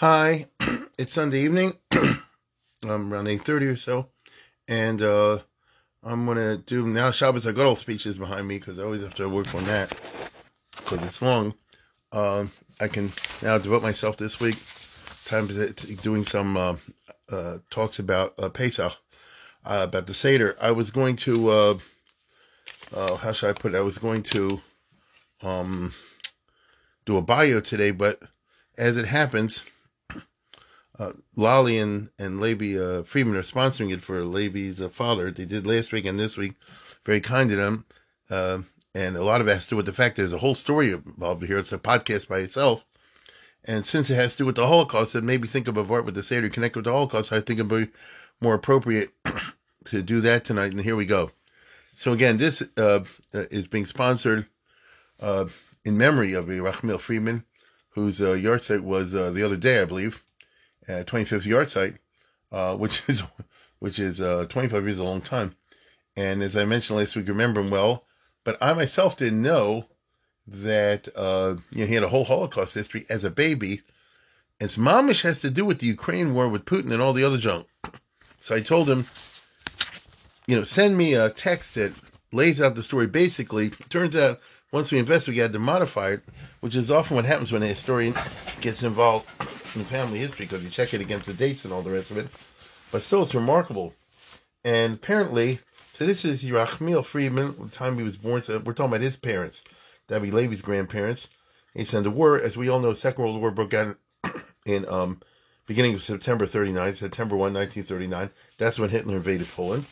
[0.00, 0.46] Hi,
[0.98, 1.74] it's Sunday evening.
[1.92, 4.08] I'm around 8.30 or so.
[4.66, 5.40] And uh,
[6.02, 9.28] I'm going to do now Shabbos Hagadol speeches behind me because I always have to
[9.28, 9.90] work on that
[10.74, 11.52] because it's long.
[12.12, 12.50] Um,
[12.80, 13.10] I can
[13.42, 14.56] now devote myself this week
[15.26, 16.76] time to, to doing some uh,
[17.30, 18.94] uh, talks about uh, Pesach,
[19.66, 20.56] uh, about the Seder.
[20.62, 21.78] I was going to, uh,
[23.16, 23.76] how should I put it?
[23.76, 24.62] I was going to
[25.42, 25.92] um,
[27.04, 28.18] do a bio today, but
[28.78, 29.62] as it happens,
[31.00, 35.30] uh, Lolly and, and Levi uh, Friedman are sponsoring it for Levi's uh, father.
[35.30, 36.54] They did last week and this week.
[37.04, 37.86] Very kind of them.
[38.28, 38.58] Uh,
[38.94, 40.92] and a lot of it has to do with the fact there's a whole story
[40.92, 41.58] involved here.
[41.58, 42.84] It's a podcast by itself.
[43.64, 45.84] And since it has to do with the Holocaust, it made me think of a
[45.84, 47.32] part with the Seder connected with the Holocaust.
[47.32, 47.88] I think it'd be
[48.42, 49.10] more appropriate
[49.84, 50.72] to do that tonight.
[50.72, 51.30] And here we go.
[51.96, 54.46] So again, this uh, is being sponsored
[55.18, 55.46] uh,
[55.82, 57.44] in memory of Rachmiel Friedman,
[57.90, 60.22] whose uh, yahrzeit was uh, the other day, I believe,
[60.88, 61.98] uh, 25th yahrzeit,
[62.52, 63.24] uh, which is
[63.78, 65.56] which is uh, 25 years a long time.
[66.16, 68.04] And as I mentioned last week, remember him well.
[68.44, 69.86] But I myself didn't know
[70.46, 73.82] that uh, you know, he had a whole Holocaust history as a baby.
[74.60, 77.38] And mamish has to do with the Ukraine war with Putin and all the other
[77.38, 77.66] junk.
[78.42, 79.04] So I told him,
[80.46, 81.92] you know, send me a text that
[82.32, 83.06] lays out the story.
[83.06, 84.40] Basically, turns out
[84.72, 86.22] once we investigate, we had to modify it,
[86.60, 88.14] which is often what happens when a historian
[88.62, 89.28] gets involved
[89.74, 92.18] in family history because you check it against the dates and all the rest of
[92.18, 92.28] it.
[92.92, 93.94] But still, it's remarkable.
[94.64, 95.60] And apparently,
[95.92, 98.42] so this is Yerachmiel Friedman, the time he was born.
[98.42, 99.64] So we're talking about his parents,
[100.08, 101.28] be Levi's grandparents.
[101.74, 103.96] He said the war, as we all know, Second World War broke out
[104.66, 105.20] in um,
[105.66, 108.30] beginning of September 39, September 1, 1939.
[108.58, 109.86] That's when Hitler invaded Poland.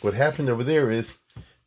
[0.00, 1.18] What happened over there is,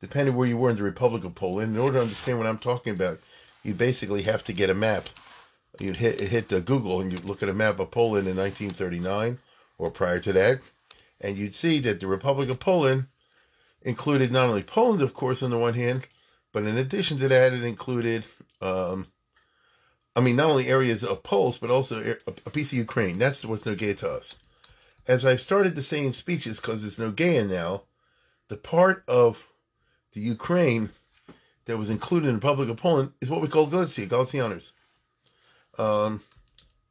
[0.01, 2.57] depending where you were in the Republic of Poland, in order to understand what I'm
[2.57, 3.19] talking about,
[3.63, 5.09] you basically have to get a map
[5.79, 9.39] you'd hit hit Google and you'd look at a map of Poland in 1939
[9.77, 10.61] or prior to that,
[11.21, 13.07] and you'd see that the Republic of Poland
[13.81, 16.07] included not only Poland, of course, on the one hand,
[16.51, 18.25] but in addition to that, it included,
[18.61, 19.07] um,
[20.15, 23.17] I mean, not only areas of Poles, but also a piece of Ukraine.
[23.17, 24.35] That's what's Nogea to us.
[25.07, 27.83] As I've started to say in speeches, because it's Nogea now,
[28.47, 29.47] the part of
[30.13, 30.89] the Ukraine
[31.65, 34.71] that was included in the Republic of Poland is what we call Galicia, Galicianers.
[35.79, 36.21] Um,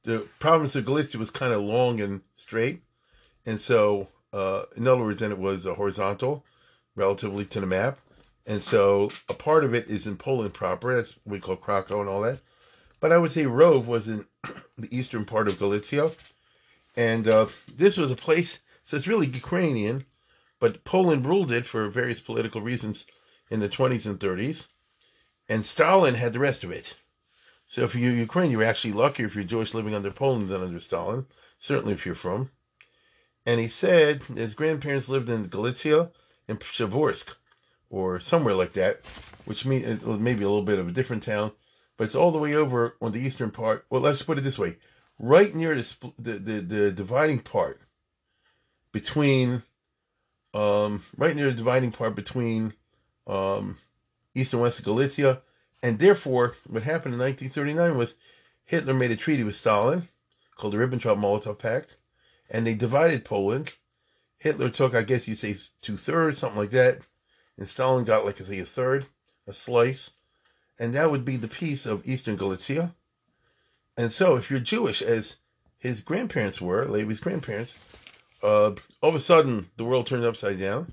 [0.05, 2.83] the province of Galicia was kind of long and straight,
[3.45, 6.45] and so uh, in other words, then it was horizontal,
[6.95, 7.99] relatively to the map,
[8.47, 10.95] and so a part of it is in Poland proper.
[10.95, 12.41] That's what we call Krakow and all that.
[13.01, 14.27] But I would say Rove was in
[14.77, 16.11] the eastern part of Galicia,
[16.97, 18.61] and uh, this was a place.
[18.85, 20.05] So it's really Ukrainian,
[20.61, 23.07] but Poland ruled it for various political reasons
[23.51, 24.69] in the 20s and 30s,
[25.49, 26.97] and Stalin had the rest of it.
[27.69, 30.81] So if you're Ukraine, you're actually lucky if you're Jewish living under Poland than under
[30.81, 31.27] Stalin,
[31.59, 32.51] certainly if you're from.
[33.45, 36.11] And he said his grandparents lived in Galicia
[36.49, 37.35] and Przeworsk,
[37.91, 39.05] or somewhere like that,
[39.45, 41.53] which means maybe a little bit of a different town,
[41.99, 43.85] but it's all the way over on the eastern part.
[43.91, 44.77] Well, let's put it this way:
[45.19, 47.83] right near the the the, the dividing part
[48.93, 49.63] between,
[50.55, 52.73] um, right near the dividing part between,
[53.27, 53.77] um,
[54.35, 55.43] east and west of Galicia
[55.83, 58.17] and therefore, what happened in 1939 was
[58.65, 60.09] Hitler made a treaty with Stalin
[60.57, 61.97] called the Ribbentrop-Molotov Pact,
[62.51, 63.75] and they divided Poland.
[64.39, 67.07] Hitler took, I guess you'd say, two thirds, something like that,
[67.57, 69.07] and Stalin got, like I say, a third,
[69.47, 70.11] a slice,
[70.79, 72.95] and that would be the piece of Eastern Galicia.
[73.97, 75.37] And so, if you're Jewish, as
[75.79, 77.79] his grandparents were, Levi's grandparents,
[78.43, 80.93] uh, all of a sudden the world turned upside down,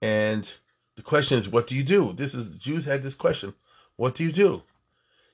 [0.00, 0.50] and
[0.96, 2.12] the question is, what do you do?
[2.14, 3.54] This is Jews had this question
[4.00, 4.62] what do you do?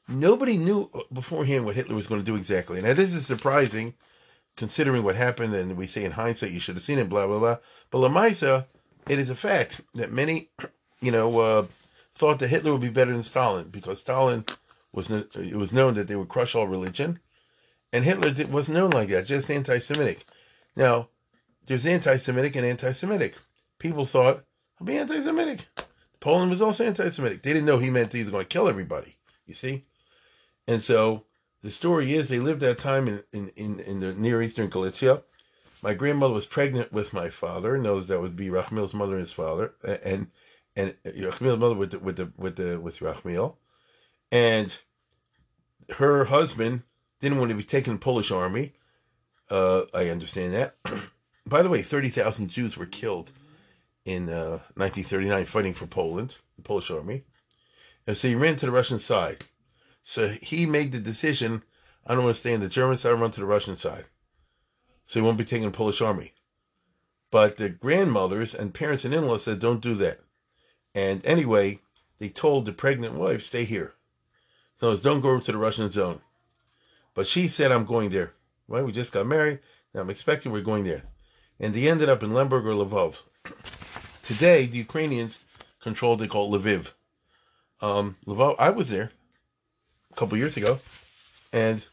[0.08, 2.82] Nobody knew beforehand what Hitler was going to do exactly.
[2.82, 3.94] Now, this is surprising
[4.56, 7.38] considering what happened, and we say in hindsight you should have seen it, blah, blah,
[7.38, 7.58] blah.
[7.92, 8.66] But Lamaisa,
[9.08, 10.48] it is a fact that many,
[11.00, 11.66] you know, uh,
[12.12, 14.44] thought that Hitler would be better than Stalin because Stalin
[14.92, 17.20] was, it was known that they would crush all religion.
[17.92, 20.26] And Hitler did, wasn't known like that, just anti Semitic.
[20.74, 21.10] Now,
[21.66, 23.36] there's anti Semitic and anti Semitic.
[23.78, 24.42] People thought,
[24.80, 25.68] I'll be anti Semitic.
[26.20, 27.42] Poland was also anti Semitic.
[27.42, 29.16] They didn't know he meant he was going to kill everybody,
[29.46, 29.84] you see?
[30.66, 31.24] And so
[31.62, 35.22] the story is they lived that time in, in, in, in the Near Eastern Galicia.
[35.82, 37.76] My grandmother was pregnant with my father.
[37.76, 39.74] Knows that would be Rachmiel's mother and his father,
[40.04, 40.28] and
[40.74, 43.54] and Rachmiel's mother with the, with the with the with
[44.32, 44.78] and
[45.96, 46.82] her husband
[47.20, 48.72] didn't want to be taken in the Polish army.
[49.50, 50.76] Uh, I understand that.
[51.46, 53.30] By the way, thirty thousand Jews were killed
[54.06, 57.24] in uh, 1939 fighting for Poland, the Polish army,
[58.06, 59.46] and so he ran to the Russian side.
[60.04, 61.64] So he made the decision,
[62.06, 64.04] I don't want to stay on the German side, I run to the Russian side.
[65.06, 66.32] So he won't be taking the Polish army.
[67.32, 70.20] But the grandmothers and parents and in-laws said, don't do that.
[70.94, 71.80] And anyway,
[72.18, 73.94] they told the pregnant wife, stay here.
[74.76, 76.20] So it's don't go over to the Russian zone.
[77.14, 78.34] But she said, I'm going there.
[78.68, 78.84] Right?
[78.84, 79.58] We just got married.
[79.92, 81.02] Now I'm expecting we're going there.
[81.58, 83.22] And they ended up in Lemberg or Lvov.
[84.26, 85.44] Today, the Ukrainians
[85.80, 86.90] control, they call Lviv.
[87.80, 89.12] Um, Lvov, I was there
[90.10, 90.80] a couple years ago.
[91.52, 91.84] And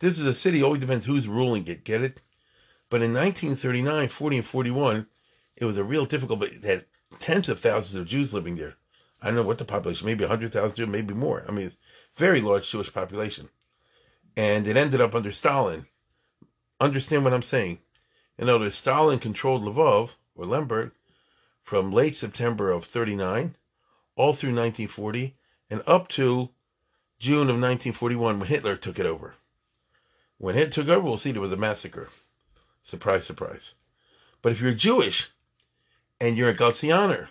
[0.00, 2.22] this is a city, always depends who's ruling it, get it?
[2.90, 5.06] But in 1939, 40, and 41,
[5.56, 6.86] it was a real difficult, but it had
[7.20, 8.74] tens of thousands of Jews living there.
[9.22, 11.44] I don't know what the population, maybe 100,000, Jews, maybe more.
[11.48, 11.70] I mean,
[12.16, 13.48] very large Jewish population.
[14.36, 15.86] And it ended up under Stalin.
[16.80, 17.78] Understand what I'm saying?
[18.38, 20.90] In other words, Stalin controlled Lvov, or Lemberg,
[21.66, 23.56] from late September of 39,
[24.14, 25.34] all through 1940,
[25.68, 26.50] and up to
[27.18, 29.34] June of 1941 when Hitler took it over.
[30.38, 32.08] When Hitler took over, we'll see there was a massacre.
[32.82, 33.74] Surprise, surprise.
[34.42, 35.30] But if you're Jewish
[36.20, 37.30] and you're a Galicianer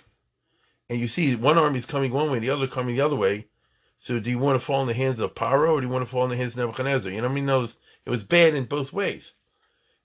[0.90, 3.48] and you see one army's coming one way, the other coming the other way,
[3.96, 6.06] so do you want to fall in the hands of Paro or do you want
[6.06, 7.10] to fall in the hands of Nebuchadnezzar?
[7.10, 7.46] You know what I mean?
[7.46, 9.36] Notice it was bad in both ways.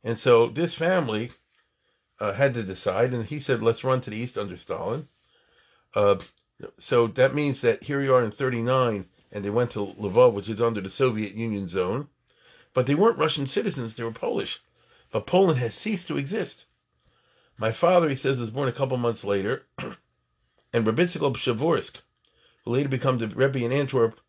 [0.05, 1.33] And so this family
[2.21, 5.05] uh, had to decide, and he said, let's run to the east under Stalin.
[5.95, 6.17] Uh,
[6.79, 10.49] so that means that here you are in 39 and they went to Lvov, which
[10.49, 12.09] is under the Soviet Union zone.
[12.75, 14.61] But they weren't Russian citizens, they were Polish.
[15.11, 16.67] But Poland has ceased to exist.
[17.59, 19.67] My father, he says, was born a couple months later,
[20.73, 22.01] and Rabitsikov Shavorsk,
[22.65, 24.21] who later became the Rebbe in Antwerp,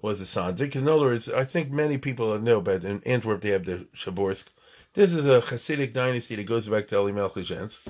[0.00, 0.74] was a Sandik.
[0.74, 4.48] In other words, I think many people know, but in Antwerp they have the Shavorsk.
[4.94, 7.84] This is a Hasidic dynasty that goes back to Elimelech Lizhensk.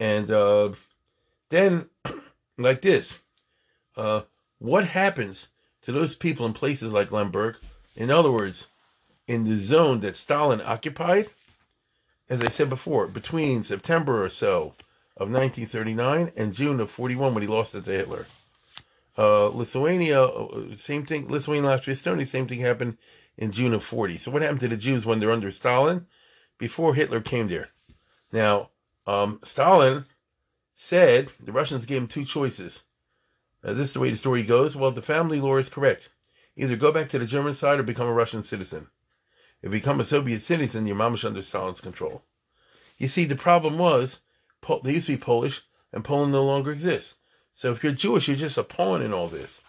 [0.00, 0.70] And uh,
[1.50, 1.90] then,
[2.58, 3.22] like this,
[3.98, 4.22] uh,
[4.58, 5.48] what happens
[5.82, 7.56] to those people in places like Lemberg.
[7.96, 8.68] In other words,
[9.28, 11.28] in the zone that Stalin occupied,
[12.30, 14.74] as I said before, between September or so
[15.18, 18.24] of 1939 and June of 41 when he lost it to Hitler.
[19.18, 21.28] Uh, Lithuania, uh, same thing.
[21.28, 22.96] Lithuania, Latvia, Estonia, same thing happened
[23.36, 24.16] in June of 40.
[24.16, 26.06] So what happened to the Jews when they're under Stalin?
[26.58, 27.70] Before Hitler came there.
[28.32, 28.70] Now,
[29.06, 30.04] um, Stalin
[30.74, 32.84] said the Russians gave him two choices.
[33.64, 34.74] Uh, this is the way the story goes.
[34.74, 36.10] Well, the family law is correct.
[36.56, 38.88] Either go back to the German side or become a Russian citizen.
[39.62, 42.24] If you become a Soviet citizen, your mama's under Stalin's control.
[42.98, 44.22] You see, the problem was
[44.82, 45.62] they used to be Polish,
[45.92, 47.16] and Poland no longer exists.
[47.52, 49.60] So if you're Jewish, you're just a pawn in all this.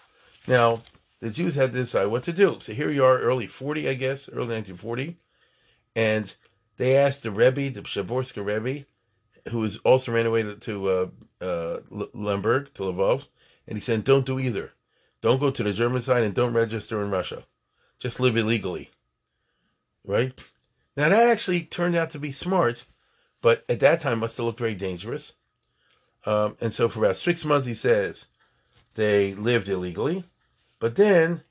[0.47, 0.81] Now,
[1.19, 2.57] the Jews had to decide what to do.
[2.59, 5.17] So here you are, early 40, I guess, early 1940,
[5.95, 6.33] and
[6.77, 8.85] they asked the Rebbe, the Shavorska Rebbe,
[9.49, 11.07] who was also ran away to, uh,
[11.41, 11.79] uh,
[12.13, 13.27] Lemberg, to Lvov,
[13.67, 14.73] and he said, don't do either.
[15.21, 17.43] Don't go to the German side and don't register in Russia.
[17.99, 18.91] Just live illegally.
[20.05, 20.33] Right?
[20.97, 22.85] Now, that actually turned out to be smart,
[23.41, 25.33] but at that time must have looked very dangerous.
[26.25, 28.27] Um, and so for about six months, he says,
[28.95, 30.25] they lived illegally.
[30.79, 31.41] But then,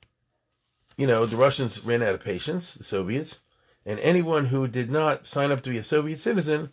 [0.97, 3.41] you know, the Russians ran out of patience, the Soviets,
[3.85, 6.71] and anyone who did not sign up to be a Soviet citizen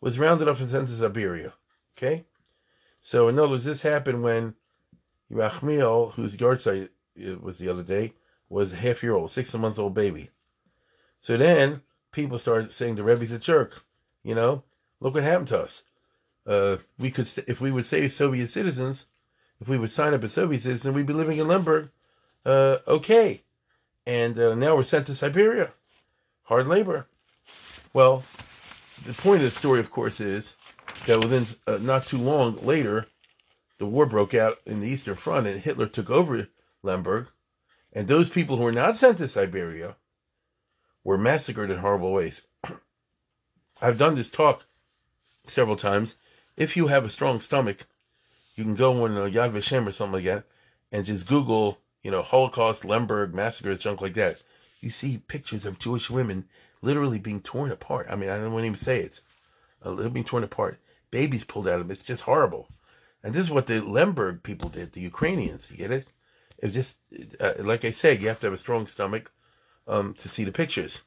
[0.00, 1.52] was rounded up and sent to Siberia.
[1.96, 2.24] Okay?
[3.00, 4.54] So, in other words, this happened when
[5.30, 6.90] Rachmiel, whose yahrzeit
[7.40, 8.14] was the other day,
[8.48, 10.30] was a half year old, six month old baby.
[11.20, 13.84] So then people started saying the Rebbe's a jerk.
[14.22, 14.62] You know,
[15.00, 15.84] look what happened to us.
[16.46, 19.06] Uh, we could, st- if we would save Soviet citizens,
[19.60, 21.90] if we would sign up as Soviet citizens, we'd be living in Lemberg.
[22.44, 23.42] Uh, okay.
[24.06, 25.72] And uh, now we're sent to Siberia.
[26.44, 27.06] Hard labor.
[27.92, 28.24] Well,
[29.04, 30.56] the point of the story, of course, is
[31.06, 33.06] that within uh, not too long later,
[33.78, 36.48] the war broke out in the Eastern Front and Hitler took over
[36.82, 37.28] Lemberg,
[37.92, 39.96] and those people who were not sent to Siberia
[41.04, 42.46] were massacred in horrible ways.
[43.82, 44.66] I've done this talk
[45.46, 46.16] several times.
[46.56, 47.86] If you have a strong stomach,
[48.54, 50.44] you can go on uh, Yad Vashem or something like that
[50.92, 54.42] and just Google, you know, Holocaust, Lemberg, massacres, junk like that.
[54.82, 56.46] You see pictures of Jewish women
[56.82, 58.08] literally being torn apart.
[58.10, 59.20] I mean, I don't want to even say it.
[59.82, 60.80] Uh, they're being torn apart.
[61.10, 61.92] Babies pulled out of them.
[61.92, 62.68] It's just horrible.
[63.24, 65.70] And this is what the Lemberg people did, the Ukrainians.
[65.70, 66.08] You get it?
[66.58, 66.98] It's just,
[67.40, 69.32] uh, like I said, you have to have a strong stomach.
[69.86, 71.02] um, to see the pictures.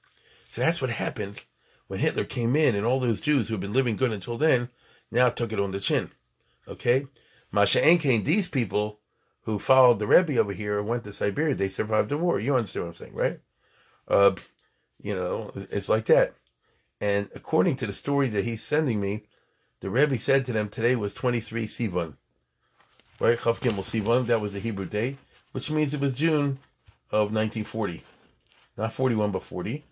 [0.46, 1.44] So that's what happened
[1.88, 4.70] when Hitler came in, and all those Jews who had been living good until then
[5.12, 6.12] now took it on the chin.
[6.68, 7.06] Okay,
[7.52, 9.00] Masha Enkain, these people
[9.44, 12.40] who followed the Rebbe over here and went to Siberia, they survived the war.
[12.40, 13.40] You understand what I'm saying, right?
[14.08, 14.32] Uh,
[15.02, 16.36] you know, it's like that.
[17.02, 19.24] And according to the story that he's sending me,
[19.82, 22.14] the Rebbe said to them today was 23 Sivan.
[23.20, 23.38] Right?
[23.38, 25.18] Chav Gimel Sivan, that was the Hebrew day,
[25.52, 26.60] which means it was June
[27.12, 28.04] of 1940.
[28.78, 29.84] Not 41, but 40.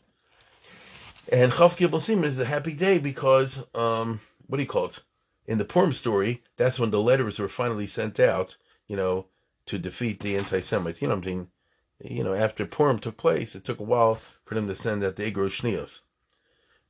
[1.32, 5.00] And Chav Gimel Sivan is a happy day because, um, what do you call it?
[5.46, 8.56] In the Purim story, that's when the letters were finally sent out,
[8.88, 9.26] you know,
[9.66, 11.02] to defeat the anti-Semites.
[11.02, 11.48] You know what I'm saying?
[12.06, 15.16] You know, after Purim took place, it took a while for them to send out
[15.16, 16.02] the Igro Shnios.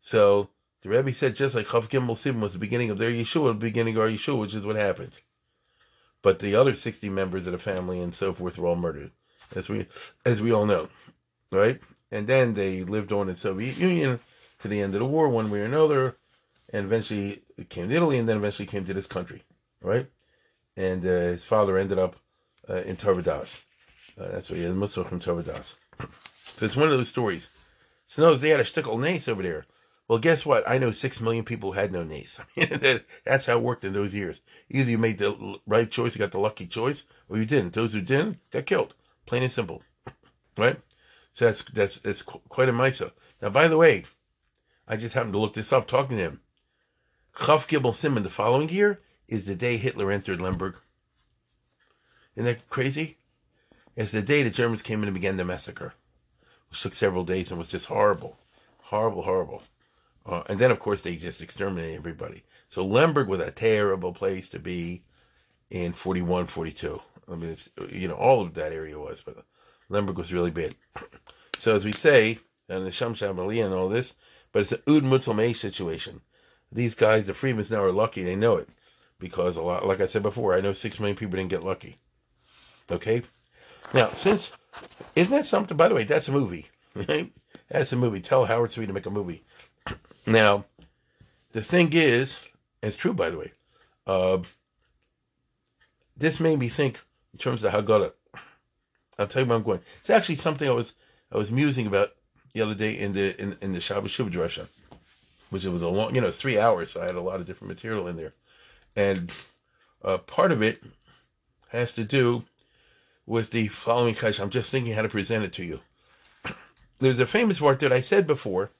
[0.02, 0.50] So
[0.82, 3.54] the Rebbe said just like Chav Gimel Sivan was the beginning of their Yeshua, the
[3.54, 5.20] beginning of our Yeshua, which is what happened.
[6.24, 9.12] But the other sixty members of the family and so forth were all murdered,
[9.56, 9.86] as we
[10.26, 10.90] as we all know,
[11.52, 11.80] right?
[12.12, 14.20] And then they lived on in Soviet Union
[14.60, 16.18] to the end of the war, one way or another,
[16.72, 19.44] and eventually came to Italy, and then eventually came to this country,
[19.82, 20.08] right?
[20.76, 22.16] And uh, his father ended up
[22.68, 23.62] uh, in Tarvadas.
[24.20, 25.78] Uh, that's what he had Muslim from Tarvadas.
[26.44, 27.50] so it's one of those stories.
[28.06, 29.66] So knows they had a shtickle nace over there.
[30.08, 30.70] Well, guess what?
[30.70, 32.40] I know six million people had no nace.
[33.26, 34.42] That's how it worked in those years.
[34.70, 37.74] Either you made the right choice, you got the lucky choice, or you didn't.
[37.74, 38.96] Those who didn't got killed.
[39.26, 39.82] Plain and simple,
[40.58, 40.80] right?
[41.32, 43.12] So that's that's that's quite a misa.
[43.42, 44.04] Now, by the way,
[44.88, 46.42] I just happened to look this up talking to him.
[47.36, 50.76] Chav Gimel Sivan the following year is the day Hitler entered Lemberg.
[52.36, 53.18] Isn't that crazy?
[53.96, 55.94] It's the day the Germans came in and began the massacre,
[56.70, 58.38] which took several days and was just horrible,
[58.82, 59.64] horrible, horrible.
[60.26, 62.44] Uh, and then, of course, they just exterminated everybody.
[62.68, 65.04] So Lemberg was a terrible place to be
[65.70, 67.02] in 41, 42.
[67.32, 67.56] I mean,
[67.90, 69.36] you know, all of that area was, but
[69.90, 70.76] Lemberg was really bad.
[71.60, 74.16] So as we say, and the Sham Shabali and all this,
[74.52, 76.22] but it's an Ud Mutzel situation.
[76.72, 78.24] These guys, the Friedmans now are lucky.
[78.24, 78.68] They know it.
[79.20, 81.98] Because a lot, like I said before, I know six million people didn't get lucky.
[82.92, 83.22] Okay?
[83.94, 84.52] Now, since,
[85.16, 86.68] isn't that something, by the way, that's a movie.
[87.70, 88.22] That's a movie.
[88.22, 89.44] Tell Howard Sweet to make a movie.
[90.26, 90.64] Now,
[91.52, 92.42] the thing is,
[92.82, 93.52] it's true, by the way.
[94.08, 94.38] Uh,
[96.16, 98.14] this made me think in terms of Haggadah.
[99.20, 99.82] I'll tell you where I'm going.
[100.00, 100.94] It's actually something I was
[101.32, 102.12] I was musing about
[102.54, 104.68] the other day in the in, in the Shabbos Shuvah
[105.50, 106.92] which it was a long, you know, three hours.
[106.92, 108.34] So I had a lot of different material in there,
[108.96, 109.34] and
[110.04, 110.82] uh, part of it
[111.70, 112.44] has to do
[113.26, 114.40] with the following kash.
[114.40, 115.80] I'm just thinking how to present it to you.
[117.00, 118.72] There's a famous word that I said before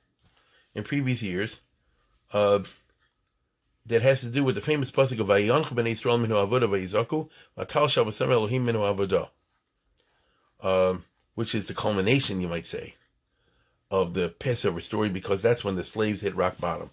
[0.76, 1.62] in previous years
[2.34, 2.60] uh,
[3.86, 7.30] that has to do with the famous pasuk of Vayonch ben Yisrael minu avodah vayizaku
[7.58, 9.30] vatal shavasam Elohim minu avodah,
[10.68, 11.04] um,
[11.36, 12.96] which is the culmination, you might say,
[13.92, 16.90] of the Passover story because that's when the slaves hit rock bottom.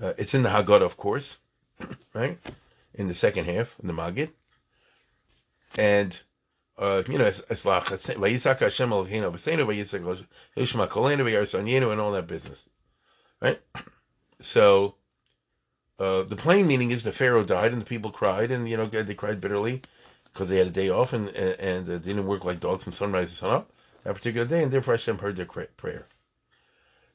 [0.00, 1.38] Uh, it's in the Haggadah, of course,
[2.14, 2.38] right?
[2.94, 4.30] In the second half, in the Magid.
[5.76, 6.20] And
[6.78, 7.84] uh, you know, Eslach,
[8.16, 10.24] Vayisak Hashem Eloheinu, V'seinu Vayisak
[10.56, 12.68] Yishma Kolenu V'yarsanyenu, and all that business,
[13.40, 13.60] right?
[14.40, 14.96] So,
[15.98, 18.86] uh, the plain meaning is the Pharaoh died and the people cried, and you know
[18.86, 19.82] they cried bitterly
[20.24, 22.92] because they had a day off and and, and uh, didn't work like dogs from
[22.92, 23.70] sunrise to sunup
[24.02, 26.08] that particular day, and therefore Hashem heard their prayer.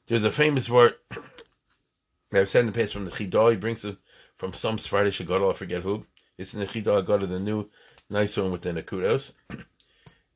[0.06, 0.94] There's a famous word
[2.32, 3.52] I've said in the past from the Chidah.
[3.52, 3.96] He brings it
[4.34, 6.06] from some Sephardic Shagadah, I forget who.
[6.38, 7.68] It's in the Chidah Haggadah, the new
[8.10, 9.32] nice one with the Nakudos.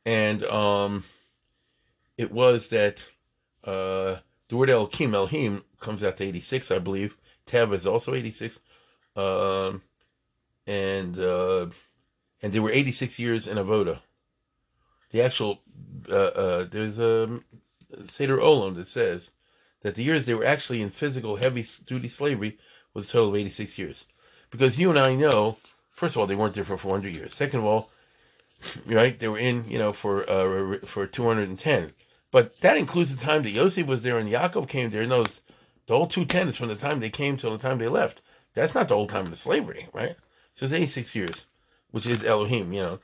[0.07, 1.05] and um,
[2.17, 3.07] it was that
[3.65, 4.17] uh,
[4.49, 7.17] the word Elohim, Elohim comes out to 86, I believe.
[7.47, 8.61] Tev is also 86.
[9.17, 9.83] Um,
[10.67, 11.67] and uh,
[12.43, 14.01] and there were 86 years in Avoda.
[15.11, 15.61] The actual,
[16.11, 17.41] uh, uh, there's a
[18.07, 19.31] Seder Olam that says
[19.83, 22.59] that the years they were actually in physical heavy duty slavery
[22.93, 24.07] was a total of 86 years.
[24.51, 25.59] Because you and I know
[25.95, 27.33] first of all, they weren't there for 400 years.
[27.33, 27.91] Second of all,
[28.87, 31.93] right, they were in, you know, for uh, for 210.
[32.31, 35.03] But that includes the time that Yosef was there and Yaakov came there.
[35.03, 35.41] And those,
[35.87, 38.23] the whole 210 is from the time they came till the time they left.
[38.55, 40.17] That's not the whole time of the slavery, right?
[40.53, 41.47] So it's 86 years,
[41.93, 42.99] which is Elohim, you know.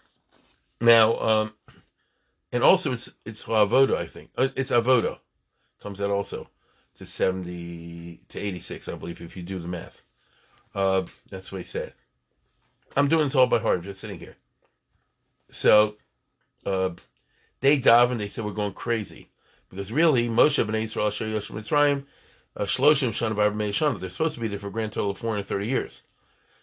[0.80, 1.54] Now, um,
[2.52, 4.30] and also it's it's Avoda, I think.
[4.36, 5.18] Uh, it's Avoda.
[5.80, 6.48] Comes out also
[6.96, 10.02] to 70 to 86, I believe, if you do the math.
[10.74, 11.94] Uh, that's what he said.
[12.96, 13.78] I'm doing this all by heart.
[13.78, 14.36] I'm just sitting here.
[15.50, 15.96] So
[16.66, 16.90] uh,
[17.60, 18.18] they daven.
[18.18, 19.30] They said we're going crazy
[19.68, 22.04] because really Moshe ben Israel Asher Yoshim Mitzrayim
[22.56, 24.00] uh, Shloshim Shana Shana.
[24.00, 26.02] They're supposed to be there for a grand total of 430 years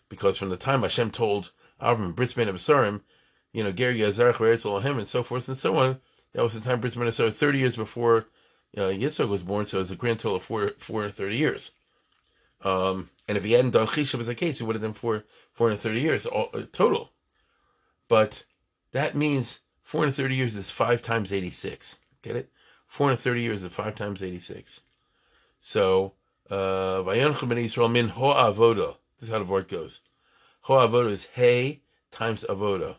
[0.09, 3.01] because from the time Hashem told Avram Bris Ben Abasarim,
[3.53, 5.99] you know Ger Yazarach Eretz Elohim and so forth and so on,
[6.33, 7.13] That was the time Bris Milah.
[7.13, 8.27] So 30 years before
[8.77, 11.71] uh, Yitzchak was born, so it's a grand total of four, 430 years.
[12.63, 15.25] Um, and if he hadn't done Chishav as a case, it would have done four,
[15.53, 17.11] 430 years all, uh, total.
[18.07, 18.45] But
[18.91, 21.97] that means 430 years is 5 times 86.
[22.21, 22.49] Get it?
[22.87, 24.81] 430 years is 5 times 86.
[25.59, 26.13] So,
[26.49, 28.97] uh, Israel min ho avoda.
[29.19, 30.01] This is how the word goes.
[30.61, 32.97] Ho avoda is hey times avoda.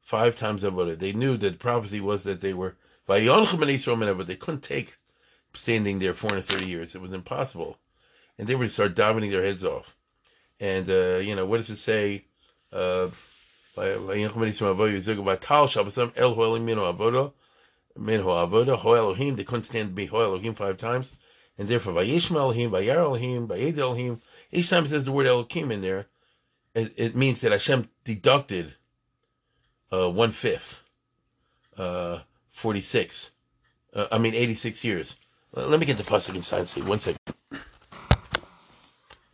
[0.00, 0.98] Five times avoda.
[0.98, 2.76] They knew that prophecy was that they were
[3.08, 4.96] Vayanchim ben Israel min but they couldn't take
[5.52, 6.94] standing there 430 years.
[6.94, 7.78] It was impossible.
[8.38, 9.96] And they would start dominating their heads off.
[10.60, 12.24] And, uh, you know, what does it say?
[12.72, 13.08] Uh.
[13.76, 14.22] They
[19.44, 21.16] couldn't stand to be Elohim five times.
[21.58, 24.20] And therefore, Vayishma Elohim, Vayar Elohim, Vayed Elohim.
[24.50, 26.06] Each time it says the word Elohim in there,
[26.74, 28.74] it, it means that Hashem deducted
[29.92, 30.82] uh, one fifth,
[31.76, 33.32] uh, 46.
[33.94, 35.16] Uh, I mean, 86 years.
[35.52, 36.82] Let me get the pasuk inside and see.
[36.82, 37.35] One second.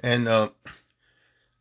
[0.02, 0.50] And uh,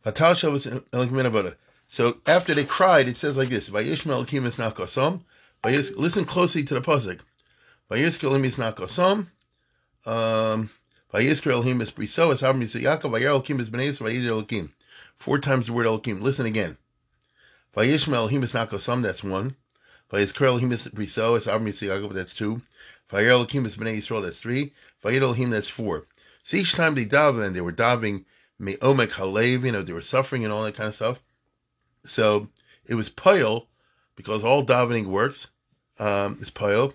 [0.05, 1.55] Vatal was Elohim
[1.87, 5.21] So after they cried, it says like this: Vayishma Elohim is not kosom.
[5.63, 7.19] Listen closely to the pasuk.
[7.89, 9.27] Vayishma Elohim is not kosom.
[10.05, 10.71] Um,
[11.13, 14.73] Vayiskar Elohim is Briso, as Avram Yaakov, Vayar Elohim is Bnei Yisrael, Elohim.
[15.15, 16.21] Four times the word Elohim.
[16.21, 16.77] Listen again.
[17.75, 19.55] Vayishma Elohim is not Nakosam, that's one.
[20.11, 22.61] Vayiskar Elohim is Briso, as Avram Yaakov, that's two.
[23.11, 24.73] Vayar Elohim is Bnei Yisrael, that's three.
[25.03, 26.07] Vayir Elohim, that's four.
[26.43, 28.25] So each time they daven, and they were davening
[28.61, 31.19] Me'omek Halev, you know, they were suffering and all that kind of stuff.
[32.05, 32.47] So
[32.85, 33.67] it was pile,
[34.15, 35.47] because all davening works,
[35.97, 36.93] um, is pile,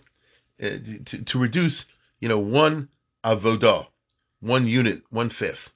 [0.63, 1.87] uh, to, to reduce,
[2.21, 2.89] you know, one
[3.25, 3.89] avodah,
[4.41, 5.73] one unit, one fifth.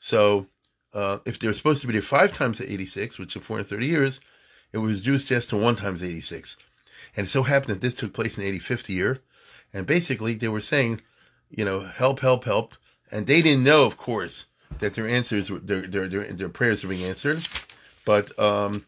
[0.00, 0.48] So
[0.92, 4.20] uh, if they're supposed to be there five times at 86, which is 430 years,
[4.72, 6.56] it was reduced just to one times 86.
[7.16, 9.20] And it so happened that this took place in the 85th year.
[9.72, 11.00] And basically, they were saying,
[11.48, 12.74] you know, help, help, help.
[13.10, 14.46] And they didn't know, of course,
[14.78, 17.46] that their answers, their their their, their prayers are being answered.
[18.04, 18.86] But um,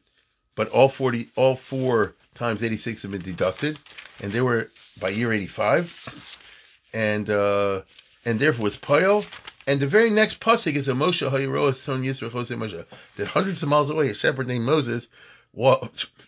[0.54, 3.78] but all 40, all four times 86 have been deducted.
[4.22, 4.68] And they were
[5.00, 6.90] by year 85.
[6.92, 7.82] And uh,
[8.24, 9.24] and therefore it's Poyo.
[9.66, 12.84] And the very next pasuk is a Moshe Hayiroa son Yisrael Jose Moshe.
[13.16, 15.08] That hundreds of miles away, a shepherd named Moses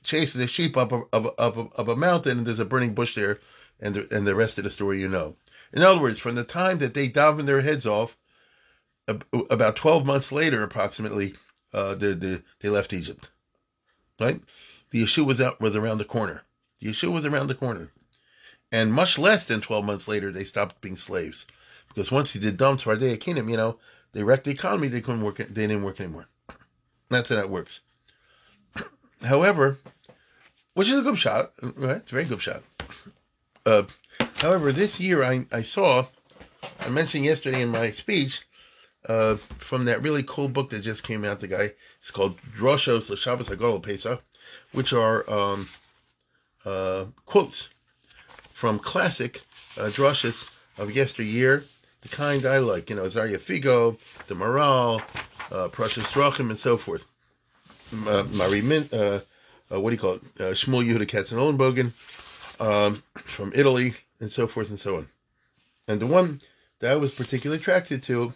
[0.03, 3.39] chases a sheep up of, of, of, a mountain, and there's a burning bush there,
[3.81, 5.35] and the, and the rest of the story you know.
[5.73, 8.17] In other words, from the time that they davened their heads off,
[9.51, 11.35] about 12 months later, approximately,
[11.73, 13.31] uh, the, the, they left Egypt.
[14.21, 14.41] Right?
[14.91, 16.43] The issue was out was around the corner.
[16.81, 17.91] The issue was around the corner.
[18.71, 21.47] And much less than 12 months later, they stopped being slaves.
[21.89, 23.79] Because once he did Dam Tzvardei Kingdom, you know,
[24.13, 24.89] they wrecked the economy.
[24.89, 25.37] They couldn't work.
[25.37, 26.29] They didn't work anymore.
[27.11, 27.81] That's how that works.
[29.25, 29.79] However,
[30.75, 31.97] which is a good shot, right?
[31.99, 32.63] It's a very good shot.
[33.65, 33.85] Uh,
[34.37, 36.07] however, this year I, I saw,
[36.81, 38.43] I mentioned yesterday in my speech,
[39.09, 41.41] uh, from that really cool book that just came out.
[41.41, 44.23] The guy it's called Droshos L'Shabbos Hagadol Pesach,
[44.73, 45.69] which are um,
[46.65, 47.71] uh, quotes
[48.27, 49.43] from classic
[49.79, 51.63] uh, drushes of yesteryear
[52.03, 55.01] the kind I like, you know, Zarya Figo, the Moral,
[55.51, 57.07] uh, Precious and so forth.
[58.07, 58.25] Uh,
[58.65, 59.21] Min, uh,
[59.73, 60.23] uh, what do you call it?
[60.39, 61.93] Uh, Shmuel Yehuda Katzenellenbogen
[62.61, 65.09] um, from Italy, and so forth and so on.
[65.87, 66.41] And the one
[66.81, 68.33] that I was particularly attracted to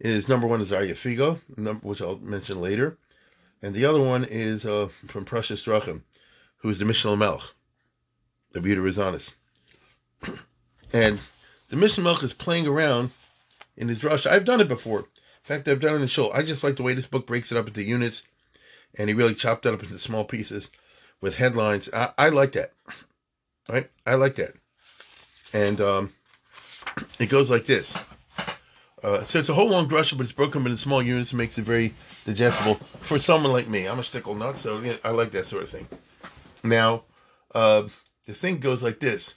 [0.00, 2.98] is number one is Zarya Figo, which I'll mention later.
[3.62, 6.02] And the other one is uh, from Prashas Drachim,
[6.58, 7.52] who is the Mishnah Melch,
[8.52, 9.34] the Buddha Rizanis.
[10.92, 11.22] and
[11.68, 13.12] the Mishnah Melch is playing around
[13.76, 14.26] in his rush.
[14.26, 15.00] I've done it before.
[15.00, 15.06] In
[15.44, 16.30] fact, I've done it in the show.
[16.32, 18.24] I just like the way this book breaks it up into units,
[18.98, 20.70] and he really chopped it up into small pieces
[21.20, 21.88] with headlines.
[21.94, 22.72] I, I like that.
[23.68, 23.88] Right?
[24.06, 24.54] I like that.
[25.54, 26.12] And um,
[27.18, 27.96] it goes like this.
[29.02, 31.38] Uh, so it's a whole long brush, but it's broken up into small units and
[31.38, 31.92] makes it very
[32.24, 33.88] digestible for someone like me.
[33.88, 35.88] I'm a stickle nut, so I like that sort of thing.
[36.62, 37.02] Now,
[37.54, 37.88] uh,
[38.26, 39.34] the thing goes like this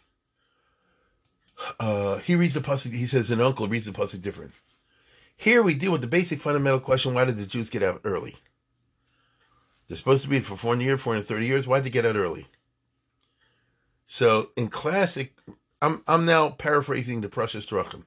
[1.80, 2.94] uh, he reads the pasuk.
[2.94, 4.54] He says an uncle reads the pasuk different.
[5.38, 8.36] Here we deal with the basic fundamental question: Why did the Jews get out early?
[9.88, 11.68] They're supposed to be for 400 years, 430 years.
[11.68, 12.48] Why did they get out early?
[14.08, 15.34] So in classic,
[15.82, 18.04] I'm I'm now paraphrasing the Prashas Drachim.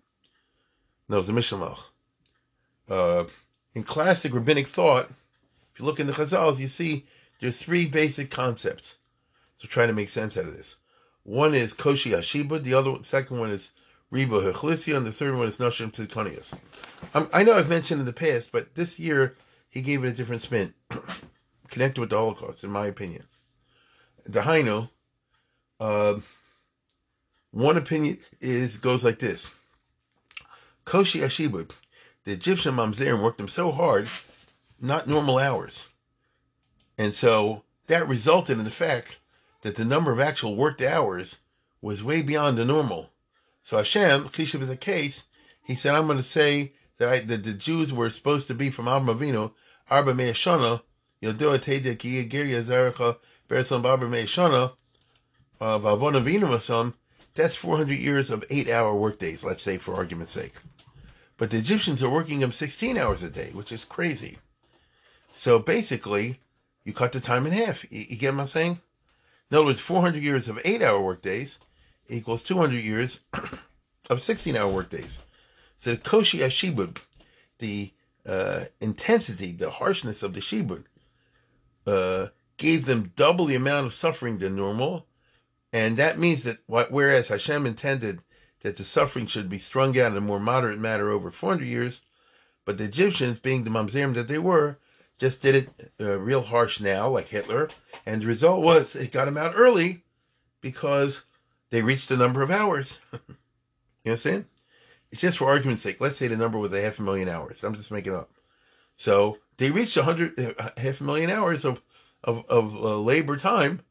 [1.09, 1.75] No, it's the Mishnah
[2.88, 3.25] uh,
[3.75, 5.11] In classic rabbinic thought,
[5.73, 7.07] if you look in the Chazals, you see
[7.40, 8.99] there's three basic concepts
[9.59, 10.77] to try to make sense out of this.
[11.23, 13.73] One is Koshi Ashiba, the other second one is
[14.11, 16.55] Reba Hechlisia, and the third one is Nashim Tzidkonias.
[17.14, 19.35] Um, I know I've mentioned in the past, but this year
[19.68, 20.75] he gave it a different spin,
[21.68, 23.25] connected with the Holocaust, in my opinion.
[24.25, 24.90] The Hainu,
[25.81, 26.14] uh,
[27.51, 29.55] One opinion is goes like this:
[30.88, 31.72] Koshi Ashibud,
[32.24, 34.09] the Egyptian mamzerim worked them so hard,
[34.81, 35.87] not normal hours,
[36.96, 39.18] and so that resulted in the fact
[39.61, 41.40] that the number of actual worked hours
[41.83, 43.11] was way beyond the normal.
[43.61, 45.24] So Hashem, Chishav is a case,
[45.62, 48.70] he said, I'm going to say that, I, that the Jews were supposed to be
[48.70, 49.53] from Avraham Avinu,
[49.90, 50.81] Arba Me'eshana,
[51.22, 54.72] Yodoa Teda Ki Yigiria Zerecha, Beretzon Barba Me'eshana,
[55.61, 56.94] of uh, Avon Avinu Masam,
[57.35, 60.55] that's 400 years of eight hour workdays, let's say for argument's sake.
[61.38, 64.38] But the Egyptians are working them 16 hours a day, which is crazy.
[65.33, 66.40] So basically,
[66.85, 67.90] you cut the time in half.
[67.90, 68.81] You, you get what I'm saying?
[69.51, 71.61] In other words, 400 years of eight hour workdays
[72.09, 73.20] equals 200 years
[74.11, 75.20] of 16 hour workdays.
[75.77, 77.05] So the Koshi Ashibud,
[77.59, 77.92] the
[78.27, 80.85] uh, intensity, the harshness of the Shibud,
[81.87, 85.07] uh, gave them double the amount of suffering than normal.
[85.72, 88.20] And that means that whereas Hashem intended
[88.61, 92.03] that the suffering should be strung out in a more moderate manner over 400 years,
[92.64, 94.79] but the Egyptians, being the mamzerim that they were,
[95.18, 97.68] just did it uh, real harsh now, like Hitler.
[98.07, 100.03] And the result was it got them out early
[100.61, 101.25] because
[101.71, 103.01] they reached a number of hours.
[103.12, 104.47] you understand?
[105.11, 106.01] It's just for argument's sake.
[106.01, 107.64] Let's say the number was a half a million hours.
[107.64, 108.31] I'm just making up.
[108.94, 111.81] So they reached a hundred, uh, half a million hours of
[112.25, 113.83] of, of uh, labor time.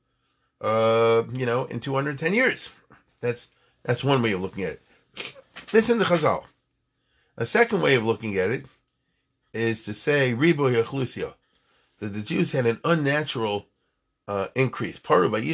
[0.60, 2.74] Uh, you know, in 210 years.
[3.22, 3.48] That's
[3.84, 4.82] that's one way of looking at it.
[5.74, 6.46] Listen to Chazal.
[7.38, 8.66] A second way of looking at it
[9.54, 11.36] is to say Ribo Yachlusia,
[12.00, 13.68] that the Jews had an unnatural
[14.28, 15.00] uh, increase.
[15.00, 15.32] Part of.
[15.32, 15.46] They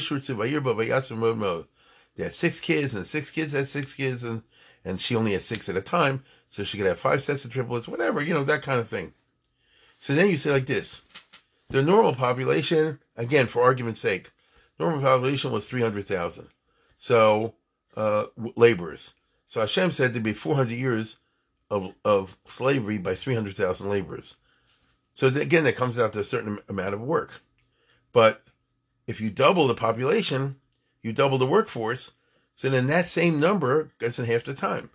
[2.23, 4.43] had six kids, and six kids had six kids, and
[4.85, 7.53] and she only had six at a time, so she could have five sets of
[7.53, 9.13] triplets, whatever, you know, that kind of thing.
[9.97, 11.03] So then you say like this
[11.69, 14.31] the normal population, again, for argument's sake,
[14.79, 16.47] normal population was 300,000.
[16.97, 17.55] So,
[17.95, 18.25] uh,
[18.55, 19.13] laborers.
[19.45, 21.19] So Hashem said there'd be 400 years
[21.69, 24.37] of, of slavery by 300,000 laborers.
[25.13, 27.41] So again, that comes out to a certain amount of work.
[28.11, 28.43] But
[29.07, 30.55] if you double the population,
[31.01, 32.13] you double the workforce,
[32.53, 34.89] so then that same number gets in half the time.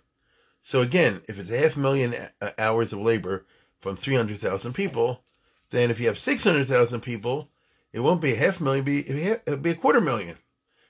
[0.61, 2.15] So again, if it's a half million
[2.57, 3.45] hours of labor
[3.79, 5.21] from 300,000 people,
[5.69, 7.49] then if you have 600,000 people,
[7.93, 10.37] it won't be a half million, it'll be a quarter million.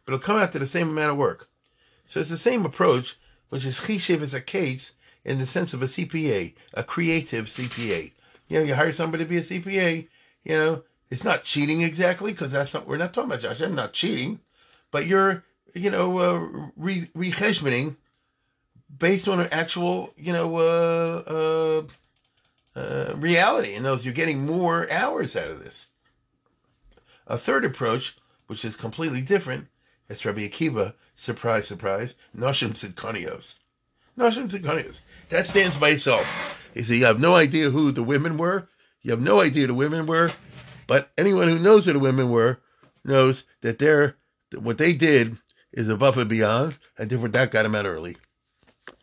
[0.05, 1.49] But it'll come out to the same amount of work.
[2.09, 3.19] So it's the same approach,
[3.49, 8.13] which is chishev as a case in the sense of a CPA, a creative CPA.
[8.47, 10.07] You know, you hire somebody to be a CPA,
[10.43, 13.61] you know, it's not cheating exactly, because that's not, we're not talking about Josh.
[13.61, 14.39] I'm not cheating,
[14.89, 15.43] but you're,
[15.75, 17.95] you know, uh, re, re
[18.97, 21.83] based on an actual, you know, uh,
[22.75, 23.75] uh, uh, reality.
[23.75, 25.89] In those, you're getting more hours out of this.
[27.27, 28.17] A third approach,
[28.47, 29.67] which is completely different,
[30.07, 33.57] is Rabbi Akiva, surprise, surprise, Noshim Tzidkonios.
[34.17, 35.01] Noshim Tzidkonios.
[35.29, 36.57] That stands by itself.
[36.73, 38.67] He said, you have no idea who the women were.
[39.01, 40.31] You have no idea who the women were.
[40.87, 42.59] But anyone who knows who the women were
[43.03, 44.15] knows that they're,
[44.57, 45.35] what they did
[45.73, 48.17] is above and beyond, and therefore that got him out early.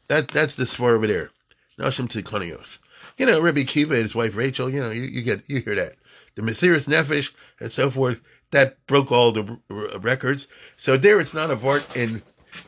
[0.09, 1.31] That That's the sport over there.
[1.79, 2.79] Noshim Tzidkonios
[3.17, 5.75] you know, Rabbi Kiva and his wife Rachel, you know, you, you get, you hear
[5.75, 5.95] that.
[6.35, 8.21] The Mesiris Nefesh and so forth,
[8.57, 10.49] that broke all the r- records.
[10.77, 12.23] So there it's not a vart in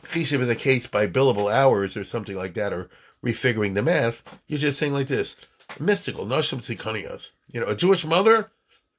[0.05, 2.91] Chishav in the case by billable hours or something like that, or
[3.25, 4.39] refiguring the math.
[4.47, 5.41] You're just saying like this,
[5.81, 7.31] mystical, Noshim Tzikonios.
[7.51, 8.51] You know, a Jewish mother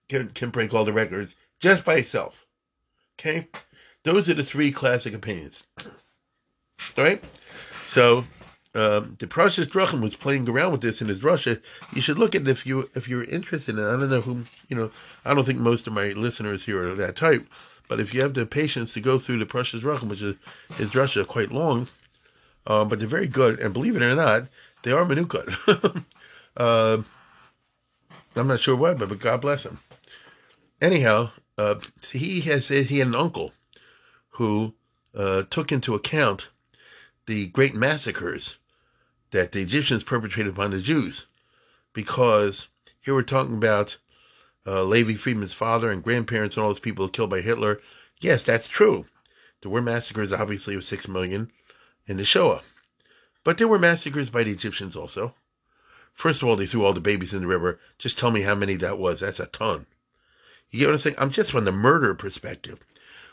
[0.07, 2.47] can, can break all the records just by itself.
[3.19, 3.49] Okay?
[4.03, 5.67] Those are the three classic opinions.
[6.97, 7.23] All right?
[7.85, 8.25] So
[8.75, 11.59] um, the Prashas Drachim was playing around with this in his Russia.
[11.93, 13.87] You should look at it if you if you're interested in it.
[13.87, 14.91] I don't know whom you know.
[15.25, 17.47] I don't think most of my listeners here are that type,
[17.87, 20.35] but if you have the patience to go through the Prashas Drachim, which is
[20.75, 21.87] his Russia quite long,
[22.67, 23.59] um, but they're very good.
[23.59, 24.43] And believe it or not,
[24.83, 26.05] they are Manukat.
[26.57, 27.01] uh,
[28.35, 29.79] I'm not sure why, but, but God bless him.
[30.79, 31.75] Anyhow, uh,
[32.11, 33.51] he has he had an uncle
[34.33, 34.75] who
[35.15, 36.49] uh, took into account
[37.29, 38.57] the great massacres
[39.29, 41.27] that the Egyptians perpetrated upon the Jews.
[41.93, 43.97] Because here we're talking about
[44.65, 47.81] uh, Levi Friedman's father and grandparents and all those people killed by Hitler.
[48.19, 49.05] Yes, that's true.
[49.61, 51.51] There were massacres, obviously, of six million
[52.07, 52.61] in the Shoah.
[53.43, 55.35] But there were massacres by the Egyptians also.
[56.15, 57.79] First of all, they threw all the babies in the river.
[57.99, 59.19] Just tell me how many that was.
[59.19, 59.85] That's a ton.
[60.71, 61.15] You get what I'm saying?
[61.19, 62.79] I'm just from the murder perspective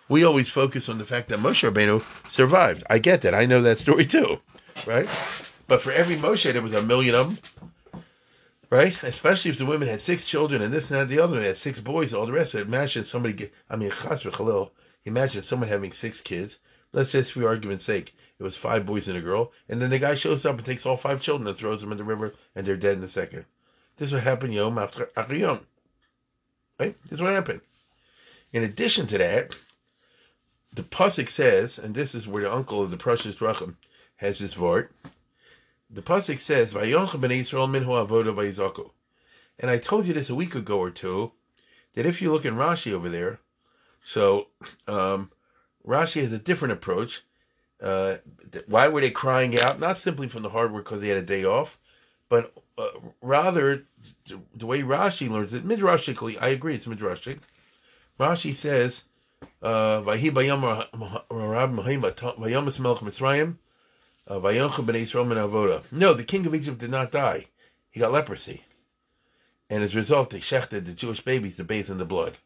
[0.09, 2.85] we always focus on the fact that Moshe Rabbeinu survived.
[2.89, 3.35] I get that.
[3.35, 4.39] I know that story too,
[4.87, 5.09] right?
[5.67, 7.43] But for every Moshe, there was a million of
[7.93, 8.03] them,
[8.71, 9.03] right?
[9.03, 11.57] Especially if the women had six children and this and that, the other one had
[11.57, 12.55] six boys, all the rest.
[12.55, 14.73] Imagine somebody get, I mean, Chas Khalil,
[15.05, 16.61] imagine someone having six kids.
[16.93, 19.99] let's just for argument's sake, it was five boys and a girl, and then the
[19.99, 22.67] guy shows up and takes all five children and throws them in the river, and
[22.67, 23.45] they're dead in a second.
[23.97, 25.61] This would happen yom after yom.
[26.79, 26.95] Right?
[27.05, 27.63] This is what happened.
[28.53, 29.59] In addition to that,
[30.77, 33.77] the pasuk says, and this is where the uncle of the Prashas Drachim
[34.17, 34.93] has his vort.
[35.91, 36.75] The pasuk says.
[39.59, 41.33] And I told you this a week ago or two
[41.95, 43.41] that if you look in Rashi over there,
[44.03, 44.49] so
[44.87, 45.31] um,
[45.87, 47.23] Rashi has a different approach.
[47.83, 48.17] Uh,
[48.67, 49.81] why were they crying out?
[49.81, 51.79] Not simply from the hard work because they had a day off,
[52.29, 52.91] but uh,
[53.23, 53.85] rather
[54.55, 57.39] the way Rashi learns it, midrashically, I agree, it's midrashic.
[58.21, 59.05] Rashi says,
[59.63, 60.63] "Vahi bayam
[61.31, 61.73] rab
[63.01, 63.59] Mitzrayim,
[64.27, 67.47] uh, Yisrael min avoda." No, the king of Egypt did not die;
[67.89, 68.65] he got leprosy,
[69.71, 72.39] and as a result, they shechted the Jewish babies to bathe in the blood.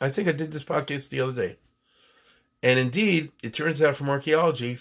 [0.00, 1.56] I think I did this podcast the other day,
[2.62, 4.78] and indeed, it turns out from archaeology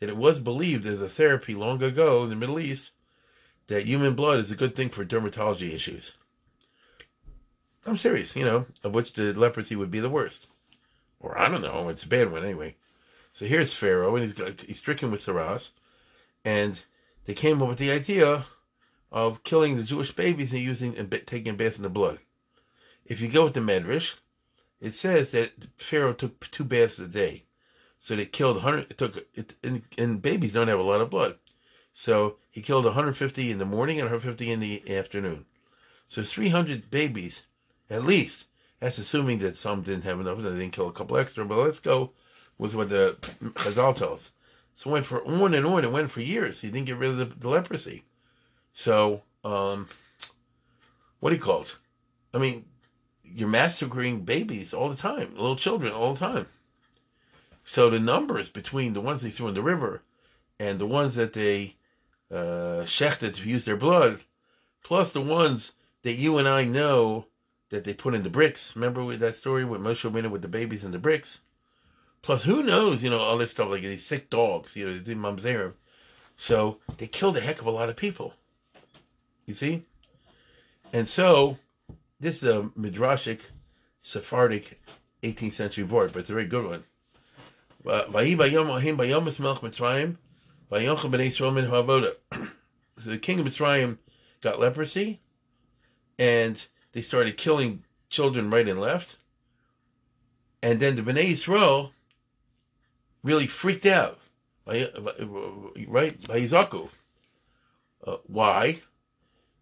[0.00, 2.90] that it was believed as a therapy long ago in the Middle East
[3.68, 6.16] that human blood is a good thing for dermatology issues.
[7.86, 10.48] I'm serious, you know, of which the leprosy would be the worst.
[11.20, 12.74] Or I don't know, it's a bad one anyway.
[13.32, 15.72] So here's Pharaoh, and he's he's stricken with Saras,
[16.44, 16.82] and
[17.26, 18.46] they came up with the idea
[19.12, 22.18] of killing the Jewish babies and using and taking a bath in the blood.
[23.04, 24.18] If you go with the Medrash,
[24.80, 27.44] it says that Pharaoh took two baths a day,
[28.00, 28.90] so they killed 100.
[28.90, 31.38] It took it, and, and babies don't have a lot of blood,
[31.92, 35.46] so he killed 150 in the morning and 150 in the afternoon.
[36.08, 37.46] So 300 babies,
[37.90, 38.46] at least.
[38.80, 41.44] That's assuming that some didn't have enough, and they didn't kill a couple extra.
[41.44, 42.12] But let's go
[42.58, 44.32] with what the Chazal tells.
[44.74, 45.84] So it went for on and on.
[45.84, 46.60] It went for years.
[46.60, 48.04] He didn't get rid of the, the leprosy.
[48.72, 49.88] So, um,
[51.20, 51.76] what do you call it?
[52.34, 52.66] I mean,
[53.24, 56.46] you're massacring babies all the time, little children all the time.
[57.64, 60.02] So the numbers between the ones they threw in the river
[60.60, 61.76] and the ones that they
[62.30, 64.20] uh, shechted to use their blood,
[64.84, 65.72] plus the ones
[66.02, 67.26] that you and I know
[67.70, 68.74] that they put in the bricks.
[68.76, 71.40] Remember with that story with Moshe Rabbeinu with the babies in the bricks?
[72.22, 75.18] Plus, who knows, you know, other stuff like these sick dogs, you know, they did
[75.18, 75.74] mamzerim.
[76.36, 78.34] So they killed a heck of a lot of people.
[79.46, 79.84] You see?
[80.92, 81.58] And so,
[82.18, 83.50] this is a Midrashic,
[84.00, 84.80] Sephardic
[85.22, 86.84] 18th century vort, but it's a very good one.
[92.98, 93.98] So the king of Mitzrayim
[94.40, 95.20] got leprosy,
[96.18, 99.18] and they started killing children right and left.
[100.62, 101.90] And then the Bnei Yisrael
[103.22, 104.18] really freaked out,
[104.64, 104.90] right?
[104.96, 106.88] By Izaku.
[108.02, 108.80] Uh, why?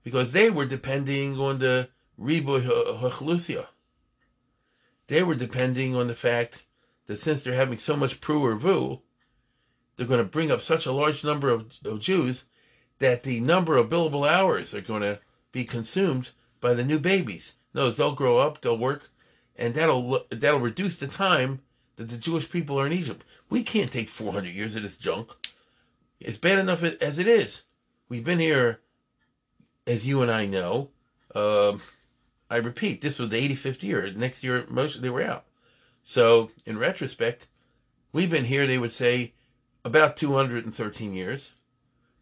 [0.04, 3.66] Because they were depending on the Ribu Hachlusia.
[5.08, 6.62] They were depending on the fact
[7.06, 9.00] that since they're having so much pru or vu,
[9.96, 12.44] they're going to bring up such a large number of, of Jews
[13.00, 15.18] that the number of billable hours are going to
[15.50, 16.30] be consumed
[16.64, 17.56] by the new babies.
[17.74, 19.10] No, they'll grow up, they'll work,
[19.54, 21.60] and that'll that'll reduce the time
[21.96, 23.22] that the Jewish people are in Egypt.
[23.50, 25.30] We can't take 400 years of this junk.
[26.18, 27.64] It's bad enough as it is.
[28.08, 28.80] We've been here,
[29.86, 30.88] as you and I know.
[31.34, 31.76] Uh,
[32.48, 34.10] I repeat, this was the 85th year.
[34.10, 35.44] Next year, most they were out.
[36.02, 37.46] So, in retrospect,
[38.10, 38.66] we've been here.
[38.66, 39.34] They would say
[39.84, 41.52] about 213 years.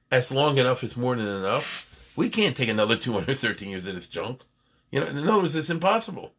[0.09, 0.83] That's long enough.
[0.83, 1.92] It's more than enough.
[2.15, 4.43] We can't take another 213 years of this junk.
[4.91, 6.33] You know, in other words, it's impossible.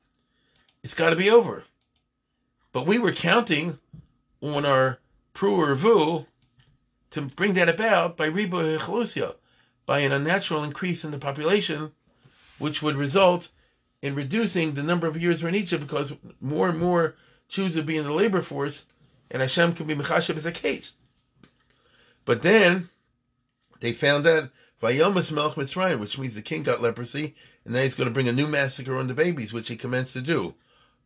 [0.83, 1.63] It's got to be over.
[2.71, 3.79] But we were counting
[4.41, 4.99] on our
[5.33, 6.25] pru vu
[7.11, 9.35] to bring that about by ribu chalusia,
[9.85, 11.91] by an unnatural increase in the population,
[12.59, 13.49] which would result
[14.01, 17.15] in reducing the number of years we're in Egypt because more and more
[17.47, 18.85] Jews would be in the labor force,
[19.31, 20.93] and Hashem could be mechashev as a case.
[22.25, 22.89] But then
[23.79, 24.49] they found out
[24.83, 28.27] Vayomas Melch Mitzrayim, which means the king got leprosy, and now he's going to bring
[28.27, 30.55] a new massacre on the babies, which he commenced to do.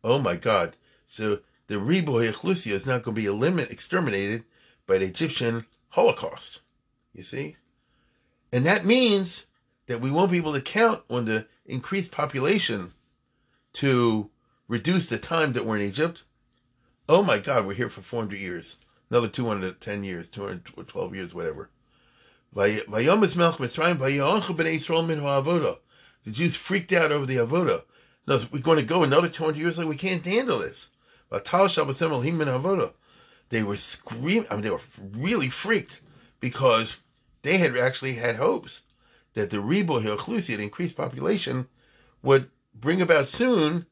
[0.02, 0.76] Oh my God!
[1.06, 4.42] So the Riboy Echlusia is not going to be eliminated, exterminated
[4.88, 6.58] by the Egyptian Holocaust.
[7.14, 7.54] You see,
[8.52, 9.46] and that means
[9.86, 12.94] that we won't be able to count on the increased population
[13.74, 14.28] to
[14.66, 16.24] reduce the time that we're in Egypt.
[17.08, 18.78] Oh my God, we're here for 400 years
[19.10, 21.70] another 210 years, 212 years, whatever.
[22.54, 22.82] The
[26.30, 27.82] Jews freaked out over the avoda.
[28.26, 30.90] No, we're going to go another 200 years, like we can't handle this.
[33.50, 34.80] They were screaming, I mean, they were
[35.16, 36.00] really freaked
[36.40, 37.02] because
[37.42, 38.82] they had actually had hopes
[39.34, 41.68] that the Rebo Hilchlusi, the increased population,
[42.22, 43.86] would bring about soon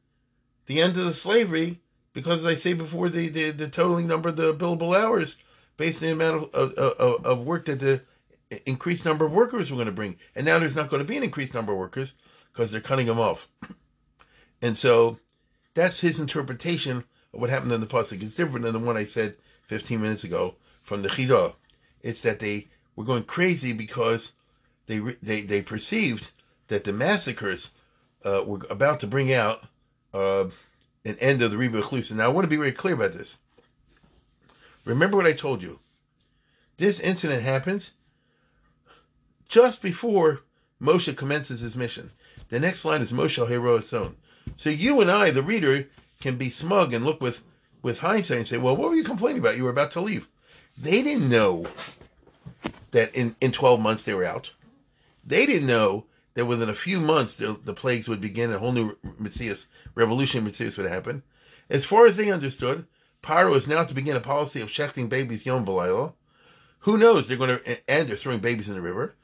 [0.65, 1.79] the end of the slavery
[2.13, 5.37] Because, as I say before, the, the, the totaling number of the billable hours
[5.77, 8.01] based on the amount of, of, of, of work that the
[8.65, 10.17] increased number of workers we're going to bring.
[10.35, 12.13] And now there's not going to be an increased number of workers
[12.51, 13.47] because they're cutting them off.
[14.61, 15.19] And so
[15.73, 18.21] that's his interpretation of what happened in the pasuk.
[18.21, 21.53] It's different than the one I said 15 minutes ago from the Chidah.
[22.01, 24.33] It's that they were going crazy because
[24.87, 26.31] they they they perceived
[26.67, 27.71] that the massacres
[28.23, 29.63] uh, were about to bring out
[30.13, 30.45] uh,
[31.05, 32.13] an end of the Reba Chlusa.
[32.13, 33.37] Now I want to be very clear about this.
[34.85, 35.79] Remember what I told you.
[36.77, 37.93] This incident happens
[39.47, 40.41] just before
[40.81, 42.11] Moshe commences his mission.
[42.49, 43.79] The next line is Moshe Hero.
[43.79, 44.13] So
[44.65, 45.87] you and I, the reader,
[46.19, 47.43] can be smug and look with,
[47.81, 49.57] with hindsight and say, well, what were you complaining about?
[49.57, 50.27] You were about to leave.
[50.77, 51.65] They didn't know
[52.91, 54.51] that in, in 12 months they were out.
[55.25, 56.05] They didn't know
[56.35, 60.43] that within a few months the, the plagues would begin, a whole new Matthias, revolution
[60.43, 61.23] Matthias would happen.
[61.69, 62.85] As far as they understood,
[63.21, 66.13] Paro is now to begin a policy of shechting babies Yom Belayla.
[66.81, 67.27] Who knows?
[67.27, 69.15] They're going to, end they're throwing babies in the river.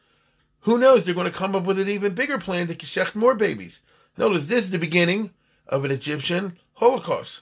[0.64, 1.06] Who knows?
[1.06, 3.82] They're going to come up with an even bigger plan to shecht more babies.
[4.18, 5.32] Notice this is the beginning
[5.68, 7.42] of an Egyptian Holocaust.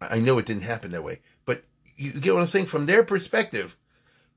[0.00, 1.64] I know it didn't happen that way, but
[1.96, 3.76] you get what I'm saying from their perspective.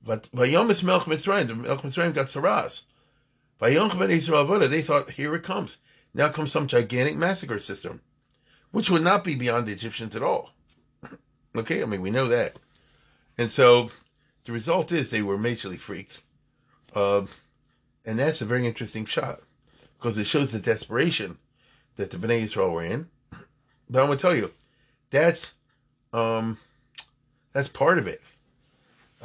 [0.06, 2.84] But Vayomis Melch Mitzrayim, the Melch Mitzrayim got Saras.
[3.62, 5.78] Vayonch Ben Israel they thought, here it comes.
[6.14, 8.02] Now comes some gigantic massacre system,
[8.72, 10.52] which would not be beyond the Egyptians at all.
[11.56, 12.58] okay, I mean, we know that.
[13.38, 13.90] And so
[14.44, 16.22] the result is they were majorly freaked.
[16.94, 17.26] Uh,
[18.06, 19.40] and that's a very interesting shot
[19.98, 21.38] because it shows the desperation
[21.96, 23.10] that the Bnei Israel were in.
[23.90, 24.52] But I'm gonna tell you,
[25.10, 25.54] that's
[26.12, 26.58] um,
[27.54, 28.22] that's part of it.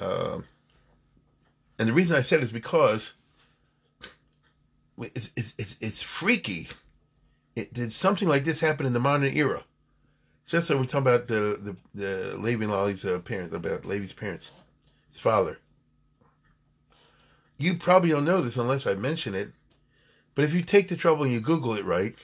[0.00, 0.40] Uh,
[1.78, 3.14] and the reason I said is because
[4.98, 6.68] it's it's it's, it's freaky.
[7.56, 9.64] It, did something like this happen in the modern era?
[10.46, 14.12] Just so we're talking about the the, the Levi and Lolly's uh, parents, about Levi's
[14.12, 14.52] parents,
[15.08, 15.58] his father.
[17.58, 19.50] You probably don't know this unless I mention it,
[20.34, 22.14] but if you take the trouble and you Google it right,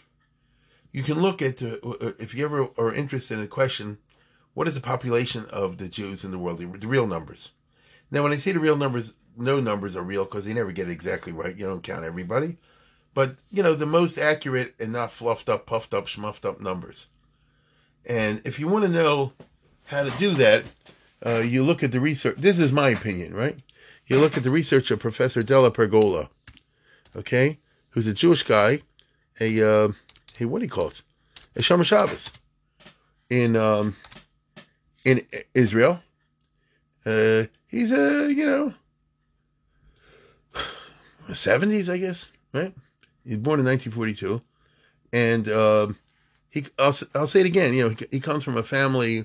[0.92, 3.99] you can look at the, uh, if you ever are interested in the question,
[4.55, 7.51] what is the population of the Jews in the world, the, real numbers.
[8.12, 10.88] Now, when I say the real numbers, no numbers are real because they never get
[10.88, 11.57] exactly right.
[11.57, 12.59] You don't count everybody.
[13.12, 17.09] But, you know, the most accurate and not fluffed up, puffed up, schmuffed up numbers.
[18.07, 19.33] And if you want to know
[19.87, 20.64] how to do that,
[21.27, 22.37] uh, you look at the research.
[22.37, 23.59] This is my opinion, right?
[24.07, 26.29] You look at the research of Professor Della Pergola,
[27.17, 27.59] okay,
[27.90, 28.83] who's a Jewish guy,
[29.40, 29.93] a, uh,
[30.37, 31.03] hey, what do you call it?
[31.57, 32.31] A Shomer Shabbos
[33.31, 33.97] in, um,
[35.07, 35.23] in
[35.55, 36.03] Israel.
[37.07, 38.75] Uh, he's a, you know,
[41.29, 42.75] 70s, I guess, right?
[43.25, 44.43] He's born in 1942.
[45.14, 45.88] And uh,
[46.51, 49.25] he, I'll, I'll say it again, you know, he, he comes from a family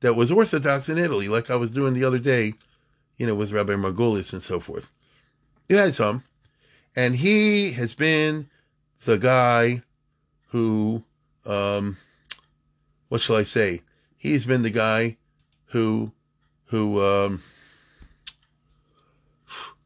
[0.00, 2.54] that was Orthodox in Italy, like I was doing the other day,
[3.16, 4.90] you know, with Rabbi Margulis and so forth.
[5.68, 6.24] He had some.
[6.94, 8.48] And he has been
[9.04, 9.82] the guy
[10.48, 11.04] who,
[11.44, 11.96] um,
[13.08, 13.82] what shall I say?
[14.16, 15.16] He's been the guy
[15.66, 16.12] who,
[16.66, 17.42] who, um,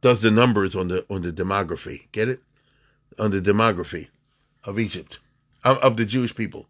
[0.01, 2.11] does the numbers on the on the demography.
[2.13, 2.41] Get it?
[3.19, 4.09] On the demography
[4.65, 5.19] of Egypt,
[5.65, 6.67] of, the Jewish people.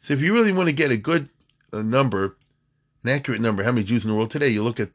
[0.00, 1.28] So if you really want to get a good
[1.72, 2.36] uh, number,
[3.04, 4.48] an accurate number, how many Jews in the world today?
[4.48, 4.90] You look at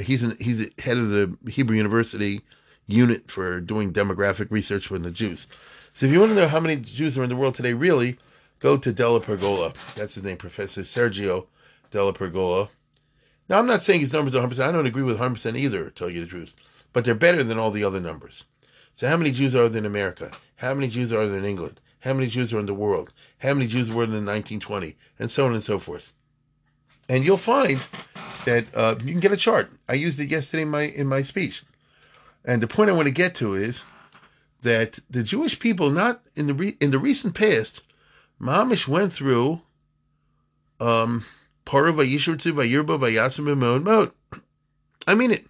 [0.00, 2.42] he's an, he's the head of the Hebrew University
[2.86, 5.46] unit for doing demographic research for the Jews.
[5.92, 8.18] So if you want to know how many Jews are in the world today, really,
[8.58, 9.72] go to Della Pergola.
[9.96, 11.46] That's his name, Professor Sergio
[11.90, 12.68] Della Pergola.
[13.48, 14.60] Now, I'm not saying his numbers are 100%.
[14.60, 16.54] I don't agree with 100% either, to tell you the truth
[16.92, 18.44] but they're better than all the other numbers.
[18.94, 20.30] So, how many Jews are there in America?
[20.56, 21.80] How many Jews are there in England?
[22.00, 23.12] How many Jews are in the world?
[23.38, 24.96] How many Jews were there in 1920?
[25.18, 26.12] And so on and so forth.
[27.08, 27.80] And you'll find
[28.44, 29.70] that uh, you can get a chart.
[29.88, 31.62] I used it yesterday in my in my speech.
[32.44, 33.84] And the point I want to get to is
[34.62, 37.82] that the Jewish people, not in the re- in the recent past,
[38.40, 39.62] Mamish went through
[40.80, 41.24] um
[41.64, 44.12] Parva Yishurtzu Vayirba Vayasim Mode.
[45.06, 45.46] I mean it.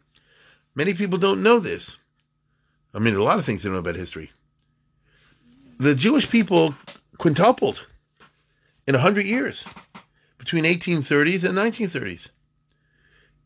[0.74, 1.96] Many people don't know this.
[2.94, 4.30] I mean, a lot of things they don't know about history.
[5.78, 6.74] The Jewish people
[7.18, 7.86] quintupled
[8.86, 9.66] in 100 years
[10.38, 12.30] between 1830s and 1930s.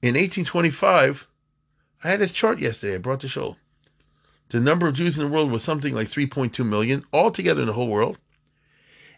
[0.05, 1.27] In 1825,
[2.05, 2.97] I had this chart yesterday.
[2.97, 3.57] I brought the show.
[4.51, 7.73] The number of Jews in the world was something like 3.2 million altogether in the
[7.73, 8.19] whole world.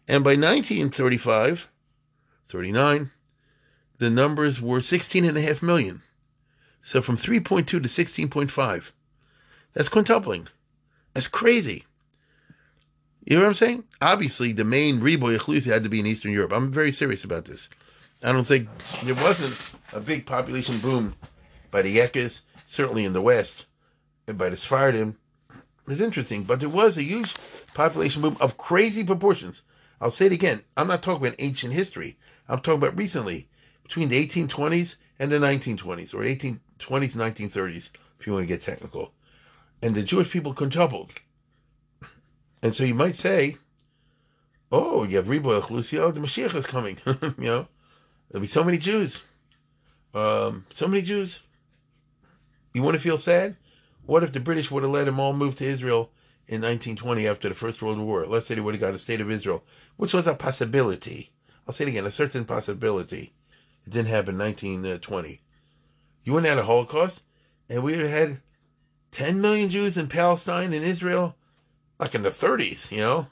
[0.07, 1.69] And by 1935,
[2.47, 3.11] 39,
[3.99, 6.03] the numbers were 16.5 million.
[6.83, 8.93] So from 3.2 to 16.5.
[9.73, 10.47] That's quintupling.
[11.15, 11.85] That's crazy.
[13.25, 13.85] You know what I'm saying?
[14.01, 16.53] Obviously, the main Reboy Echlusi had to be in Eastern Europe.
[16.53, 17.69] I'm very serious about this.
[18.23, 18.69] I don't think
[19.05, 19.57] it wasn't
[19.97, 21.17] a big population boom
[21.71, 23.65] by the Yekkes, certainly in the West,
[24.29, 25.17] and by the Sephardim.
[25.89, 27.35] It's interesting, but there was a huge
[27.73, 29.63] population boom of crazy proportions.
[29.99, 30.63] I'll say it again.
[30.77, 32.19] I'm not talking about ancient history.
[32.47, 33.49] I'm talking about recently,
[33.85, 36.61] between the 1820s and the 1920s, or 1820s,
[37.17, 39.13] 1930s, if you want to get technical.
[39.83, 41.15] And the Jewish people quintupled.
[42.63, 43.57] And so you might say,
[44.71, 46.99] oh, you have Ribo Lucio, oh, the Mashiach is coming.
[47.07, 47.69] you know,
[48.29, 49.25] there'll be so many Jews.
[50.17, 51.41] Um, so many Jews.
[52.73, 53.57] You want to feel sad?
[54.07, 56.11] What if the British would have let them all move to Israel
[56.47, 58.25] in 1920 after the First World War?
[58.27, 59.63] Let's say they would have got a state of Israel,
[59.99, 61.33] which was a possibility.
[61.67, 63.35] I'll say it again, a certain possibility.
[63.87, 65.43] It didn't happen in 1920.
[66.25, 67.23] You wouldn't have had a Holocaust,
[67.69, 68.41] and we would have had
[69.11, 71.37] 10 million Jews in Palestine and Israel,
[71.99, 73.27] like in the 30s, you know?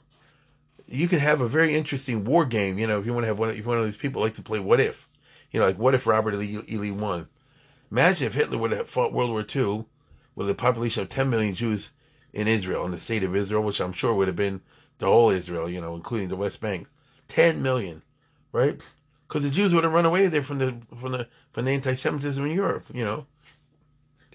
[0.85, 3.39] You could have a very interesting war game, you know, if you want to have
[3.39, 5.09] one, if one of these people like to play what if.
[5.55, 6.57] You know, like what if Robert E.
[6.67, 7.29] Lee won?
[7.89, 9.85] Imagine if Hitler would have fought World War II
[10.35, 11.93] with a population of 10 million Jews
[12.33, 14.59] in Israel, in the state of Israel, which I'm sure would have been
[14.97, 16.89] the whole Israel, you know, including the West Bank.
[17.29, 18.01] 10 million,
[18.51, 18.85] right?
[19.25, 22.45] Because the Jews would have run away there from the from the from the anti-Semitism
[22.45, 23.25] in Europe, you know.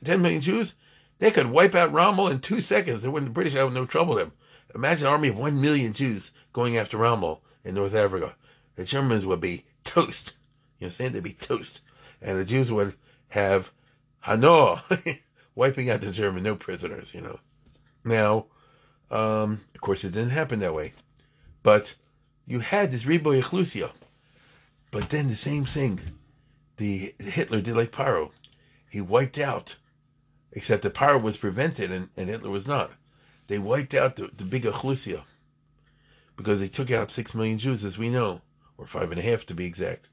[0.03, 0.77] 10 million Jews,
[1.19, 3.03] they could wipe out Rommel in two seconds.
[3.03, 4.33] They wouldn't, the British have no trouble with them.
[4.75, 8.37] Imagine an army of 1 million Jews going after Rommel in North Africa.
[8.77, 10.33] The Germans would be toast.
[10.81, 11.15] You understand?
[11.15, 11.81] They'd be toast.
[12.21, 12.95] And the Jews would
[13.29, 13.71] have
[14.25, 14.81] Hano,
[15.55, 17.39] wiping out the German, no prisoners, you know.
[18.05, 18.47] Now,
[19.11, 20.93] um, of course, it didn't happen that way.
[21.63, 21.95] But
[22.47, 23.91] you had this Ribo Yechlusia.
[24.91, 26.01] But then the same thing,
[26.77, 28.33] the Hitler did like Paro.
[28.91, 29.77] He wiped out,
[30.53, 32.91] except the Paro was prevented and, and Hitler was not.
[33.47, 35.23] They wiped out the, the big Achlusia
[36.37, 38.41] because they took out six million Jews, as we know,
[38.79, 40.09] or five and a half to be exact.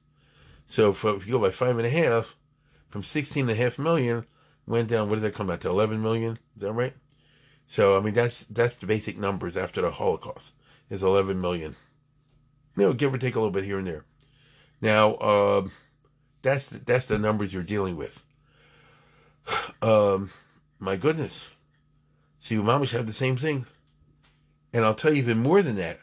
[0.68, 2.36] So for, if you go by five and a half,
[2.90, 4.26] from 16 and a half million,
[4.68, 5.70] went down, what does that come out to?
[5.70, 6.34] 11 million?
[6.56, 6.94] Is that right?
[7.66, 10.54] So, I mean, that's that's the basic numbers after the Holocaust,
[10.90, 11.76] is 11 million.
[12.76, 14.06] You know, give or take a little bit here and there.
[14.82, 15.68] Now, uh,
[16.42, 18.24] that's the, that's the numbers you're dealing with.
[19.82, 20.32] Um,
[20.80, 21.50] my goodness.
[22.40, 23.66] See, Mamish have the same thing.
[24.74, 26.00] And I'll tell you even more than that.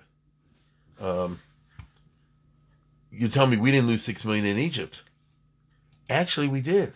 [1.01, 1.39] Um,
[3.17, 5.03] you tell me we didn't lose six million in Egypt.
[6.11, 6.93] Actually, we did.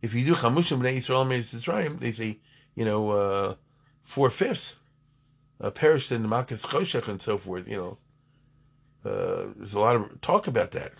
[0.00, 2.38] If you do Chamushim Bnei Yisrael Mitzrayim, they say,
[2.74, 3.54] you know, uh,
[4.02, 4.76] four fifths
[5.60, 7.68] uh, perished in the Makas Choshech and so forth.
[7.68, 10.92] You know, uh, there's a lot of talk about that.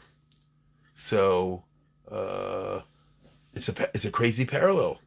[0.95, 1.65] So
[2.11, 2.81] uh,
[3.55, 5.01] it's a it's a crazy parallel.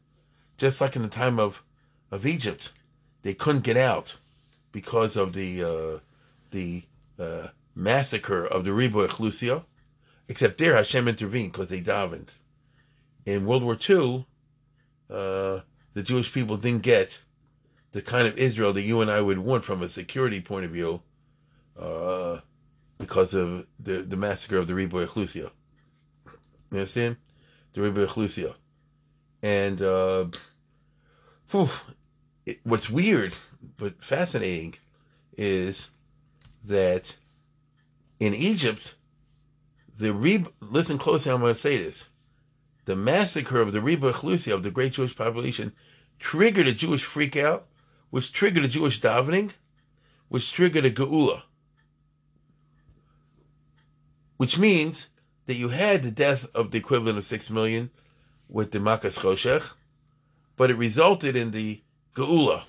[0.57, 1.63] Just like in the time of
[2.11, 2.71] of Egypt,
[3.23, 4.15] they couldn't get out
[4.71, 5.99] because of the uh,
[6.51, 6.83] the
[7.19, 9.65] uh, massacre of the Ribo Lucio.
[10.27, 12.33] Except there, Hashem intervened because they davened.
[13.25, 14.25] In World War II,
[15.09, 15.61] uh,
[15.93, 17.21] the Jewish people didn't get
[17.91, 20.71] the kind of Israel that you and I would want from a security point of
[20.71, 21.01] view
[21.77, 22.39] uh,
[22.97, 25.51] because of the, the massacre of the Ribo Lucio.
[26.71, 27.17] You understand?
[27.73, 28.55] The Ribo Lucio.
[29.43, 30.27] And uh,
[31.49, 31.69] whew,
[32.45, 33.33] it, what's weird
[33.77, 34.75] but fascinating
[35.37, 35.89] is
[36.63, 37.15] that
[38.21, 38.93] in Egypt,
[39.97, 42.07] the re- listen closely, I'm going to say this.
[42.85, 45.73] The massacre of the Reba Chlusia, of the great Jewish population,
[46.19, 47.63] triggered a Jewish freakout,
[48.11, 49.53] which triggered a Jewish davening,
[50.29, 51.41] which triggered a Geula.
[54.37, 55.09] Which means
[55.47, 57.89] that you had the death of the equivalent of six million
[58.47, 59.73] with the Makas Choshech,
[60.55, 61.81] but it resulted in the
[62.15, 62.65] Geula.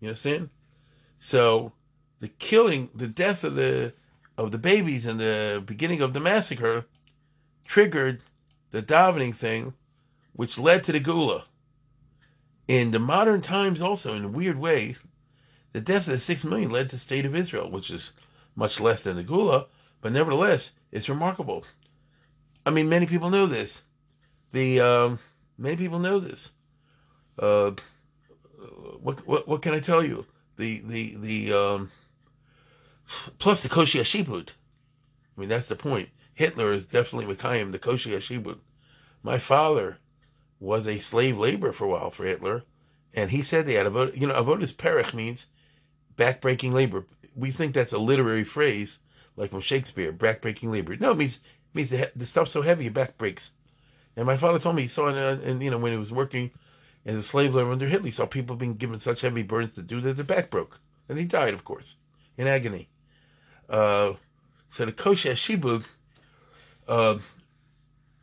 [0.00, 0.50] You understand?
[1.20, 1.72] So
[2.18, 3.92] the killing, the death of the
[4.36, 6.86] of the babies in the beginning of the massacre
[7.66, 8.22] triggered
[8.70, 9.74] the davening thing,
[10.32, 11.44] which led to the Geula.
[12.68, 14.96] In the modern times, also in a weird way,
[15.72, 18.12] the death of the six million led to the state of Israel, which is
[18.54, 19.66] much less than the Geula,
[20.00, 21.64] but nevertheless, it's remarkable.
[22.64, 23.82] I mean, many people know this.
[24.52, 25.18] The um,
[25.58, 26.52] many people know this.
[27.38, 27.72] Uh,
[29.00, 30.26] what, what what can I tell you?
[30.56, 31.90] The the the um,
[33.38, 34.50] plus the Koshi Ashibut.
[35.36, 36.10] I mean, that's the point.
[36.34, 38.58] Hitler is definitely Mikhaim, the Koshi Ashibut.
[39.22, 39.98] My father
[40.60, 42.64] was a slave laborer for a while for Hitler,
[43.14, 45.46] and he said they had a you know avodas perich means
[46.16, 47.04] backbreaking labor.
[47.34, 48.98] We think that's a literary phrase
[49.36, 50.96] like from Shakespeare, backbreaking labor.
[50.96, 53.52] No, it means it means the, the stuff's so heavy your back breaks.
[54.16, 56.12] And my father told me he saw it, uh, and you know when he was
[56.12, 56.50] working
[57.04, 59.82] as a slave labor under Hitler, he saw people being given such heavy burdens to
[59.82, 61.96] do that their back broke, and he died, of course,
[62.36, 62.88] in agony.
[63.68, 65.86] So the Kosher Shibud,
[66.88, 67.18] Uh,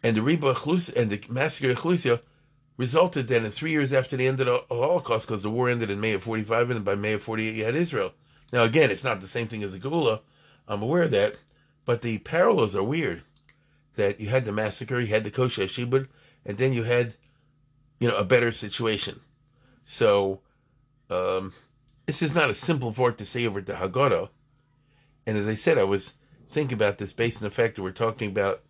[0.02, 0.56] and the Reba
[0.96, 2.22] and the massacre of Chlusia
[2.78, 5.90] resulted then in three years after the end of the Holocaust, because the war ended
[5.90, 8.14] in May of 45, and by May of 48 you had Israel.
[8.52, 10.22] Now again, it's not the same thing as the Geula.
[10.68, 11.36] I'm aware of that,
[11.86, 13.24] but the parallels are weird.
[13.96, 16.08] That you had the massacre, you had the Kosher Shibud,
[16.46, 17.16] and then you had,
[18.00, 19.20] you know, a better situation.
[19.84, 20.40] So,
[21.10, 21.54] um,
[22.06, 24.30] this is not a simple word to say over the Haggadah.
[25.26, 26.14] And as I said, I was
[26.50, 28.62] thinking about this based on the fact that we're talking about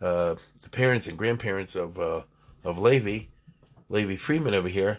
[0.00, 2.22] uh, the parents and grandparents of uh,
[2.64, 3.26] of Levi,
[3.88, 4.98] Levi Friedman over here.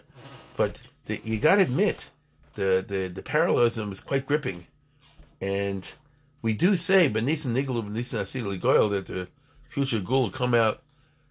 [0.56, 2.10] But the, you got to admit,
[2.54, 4.66] the, the the parallelism is quite gripping,
[5.40, 5.90] and
[6.42, 9.28] we do say Benisan Niglu Benisan Asid Goyle that the
[9.68, 10.82] future Gul will come out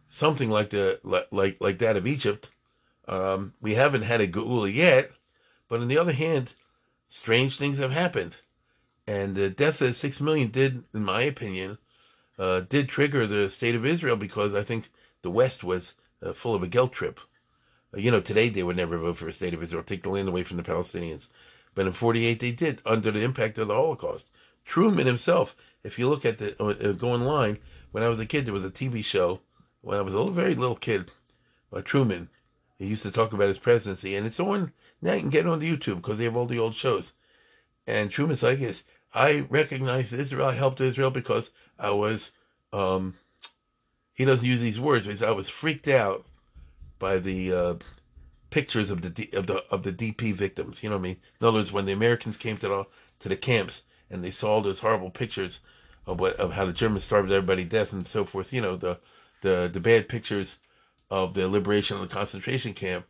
[0.05, 2.51] something like the like like that of Egypt.
[3.07, 5.11] Um, we haven't had a Geula yet,
[5.69, 6.53] but on the other hand,
[7.07, 8.41] strange things have happened.
[9.07, 11.77] And the death of six million did, in my opinion,
[12.37, 14.89] uh, did trigger the state of Israel because I think
[15.21, 17.19] the West was uh, full of a guilt trip.
[17.93, 20.09] Uh, you know, today they would never vote for a state of Israel, take the
[20.09, 21.29] land away from the Palestinians.
[21.73, 24.29] But in 48 they did, under the impact of the Holocaust.
[24.65, 27.59] Truman himself, if you look at the, uh, uh, go online,
[27.91, 29.39] when I was a kid, there was a TV show,
[29.81, 31.11] when I was a little, very little kid,
[31.71, 32.29] uh, Truman.
[32.77, 35.49] He used to talk about his presidency, and it's on, now you can get it
[35.49, 37.13] on YouTube because they have all the old shows.
[37.87, 38.83] And Truman's like this
[39.13, 40.47] I recognized Israel.
[40.47, 42.31] I helped Israel because I was,
[42.73, 43.15] um,
[44.13, 46.25] he doesn't use these words, but I was freaked out
[46.99, 47.75] by the uh,
[48.49, 50.83] pictures of the D, of the of the DP victims.
[50.83, 51.17] You know what I mean?
[51.39, 52.85] In other words, when the Americans came to the
[53.19, 55.61] to the camps and they saw all those horrible pictures
[56.05, 58.53] of what of how the Germans starved everybody to death and so forth.
[58.53, 58.99] You know the
[59.41, 60.59] the the bad pictures
[61.09, 63.05] of the liberation of the concentration camp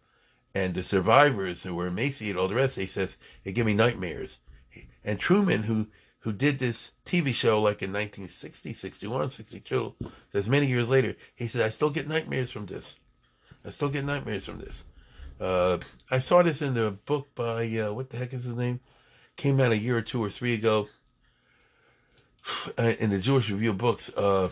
[0.53, 2.75] and the survivors who were emaciated, all the rest.
[2.75, 4.39] He says it gave me nightmares.
[5.07, 5.87] And Truman, who
[6.19, 9.93] who did this TV show like in 1960, 61, 62,
[10.29, 12.97] says many years later, he said, I still get nightmares from this.
[13.63, 14.83] I still get nightmares from this.
[15.39, 15.77] Uh,
[16.11, 18.81] I saw this in the book by, uh, what the heck is his name?
[19.37, 20.87] Came out a year or two or three ago
[22.77, 24.13] uh, in the Jewish Review Books.
[24.17, 24.49] Uh,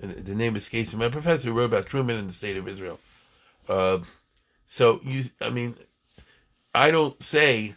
[0.00, 0.98] the name escapes me.
[0.98, 2.98] My professor wrote about Truman and the state of Israel.
[3.68, 3.98] Uh,
[4.66, 5.76] so, you, I mean,
[6.74, 7.76] I don't say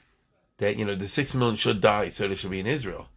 [0.57, 3.09] that you know the six million should die, so they should be in Israel.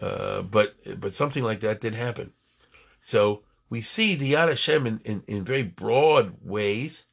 [0.00, 2.32] Uh, but but something like that did happen.
[3.00, 7.06] So we see the Yad Hashem in, in, in very broad ways,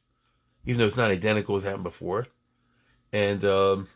[0.64, 2.28] even though it's not identical as happened before.
[3.12, 3.88] And um,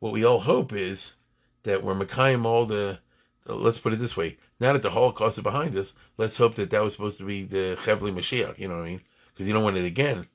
[0.00, 1.14] what we all hope is
[1.62, 2.98] that we're Mekayim all the,
[3.46, 6.70] let's put it this way, now that the Holocaust is behind us, let's hope that
[6.70, 9.00] that was supposed to be the Chevli Mashiach, you know what I mean?
[9.32, 10.26] Because you don't want it again.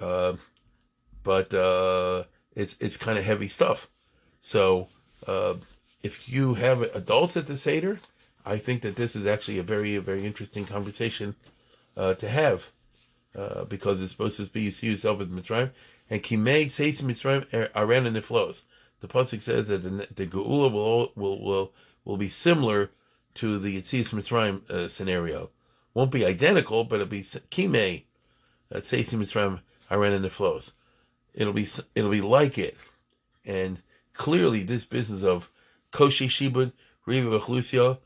[0.00, 0.34] Uh,
[1.22, 2.24] but uh,
[2.56, 3.86] it's it's kind of heavy stuff.
[4.40, 4.88] So
[5.26, 5.54] uh,
[6.02, 8.00] if you have adults at the Seder,
[8.44, 11.36] I think that this is actually a very, very interesting conversation
[11.96, 12.70] uh, to have
[13.36, 15.70] uh, because it's supposed to be you see yourself as Mitzrayim
[16.08, 18.64] and Kimeg says Mitzrayim er, the flows.
[19.00, 21.72] The pasuk says that the, the Geula will will will
[22.04, 22.90] will be similar
[23.34, 25.50] to the Yitzis Mitzrayim uh, scenario.
[25.92, 28.04] Won't be identical, but it'll be Kimei
[28.70, 30.72] that says Mitzrayim Aran and the flows
[31.36, 32.76] it'll be it'll be like it.
[33.44, 33.80] And
[34.14, 35.50] clearly, this business of
[35.92, 36.72] Koshi Shibud,
[37.04, 37.98] Riva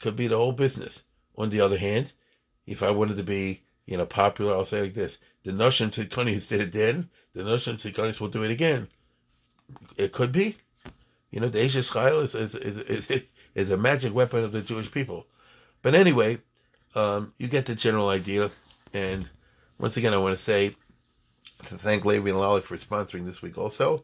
[0.00, 1.04] could be the whole business.
[1.36, 2.12] On the other hand,
[2.66, 6.48] if I wanted to be, you know, popular, I'll say like this: the Noshim Tzidkonis
[6.48, 7.10] did it then.
[7.32, 8.86] The Noshim Tzidkonis will do it again.
[9.96, 10.56] It could be,
[11.30, 13.22] you know, the Ashes Chayil is is, is is
[13.54, 15.26] is a magic weapon of the Jewish people.
[15.82, 16.38] But anyway,
[16.94, 18.50] um, you get the general idea.
[18.92, 19.28] And
[19.78, 20.72] once again, I want to say
[21.66, 23.98] to thank Levi and Lally for sponsoring this week also.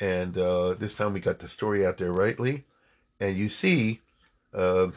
[0.00, 2.64] And uh, this time we got the story out there rightly.
[3.20, 4.00] And you see,
[4.52, 4.88] uh,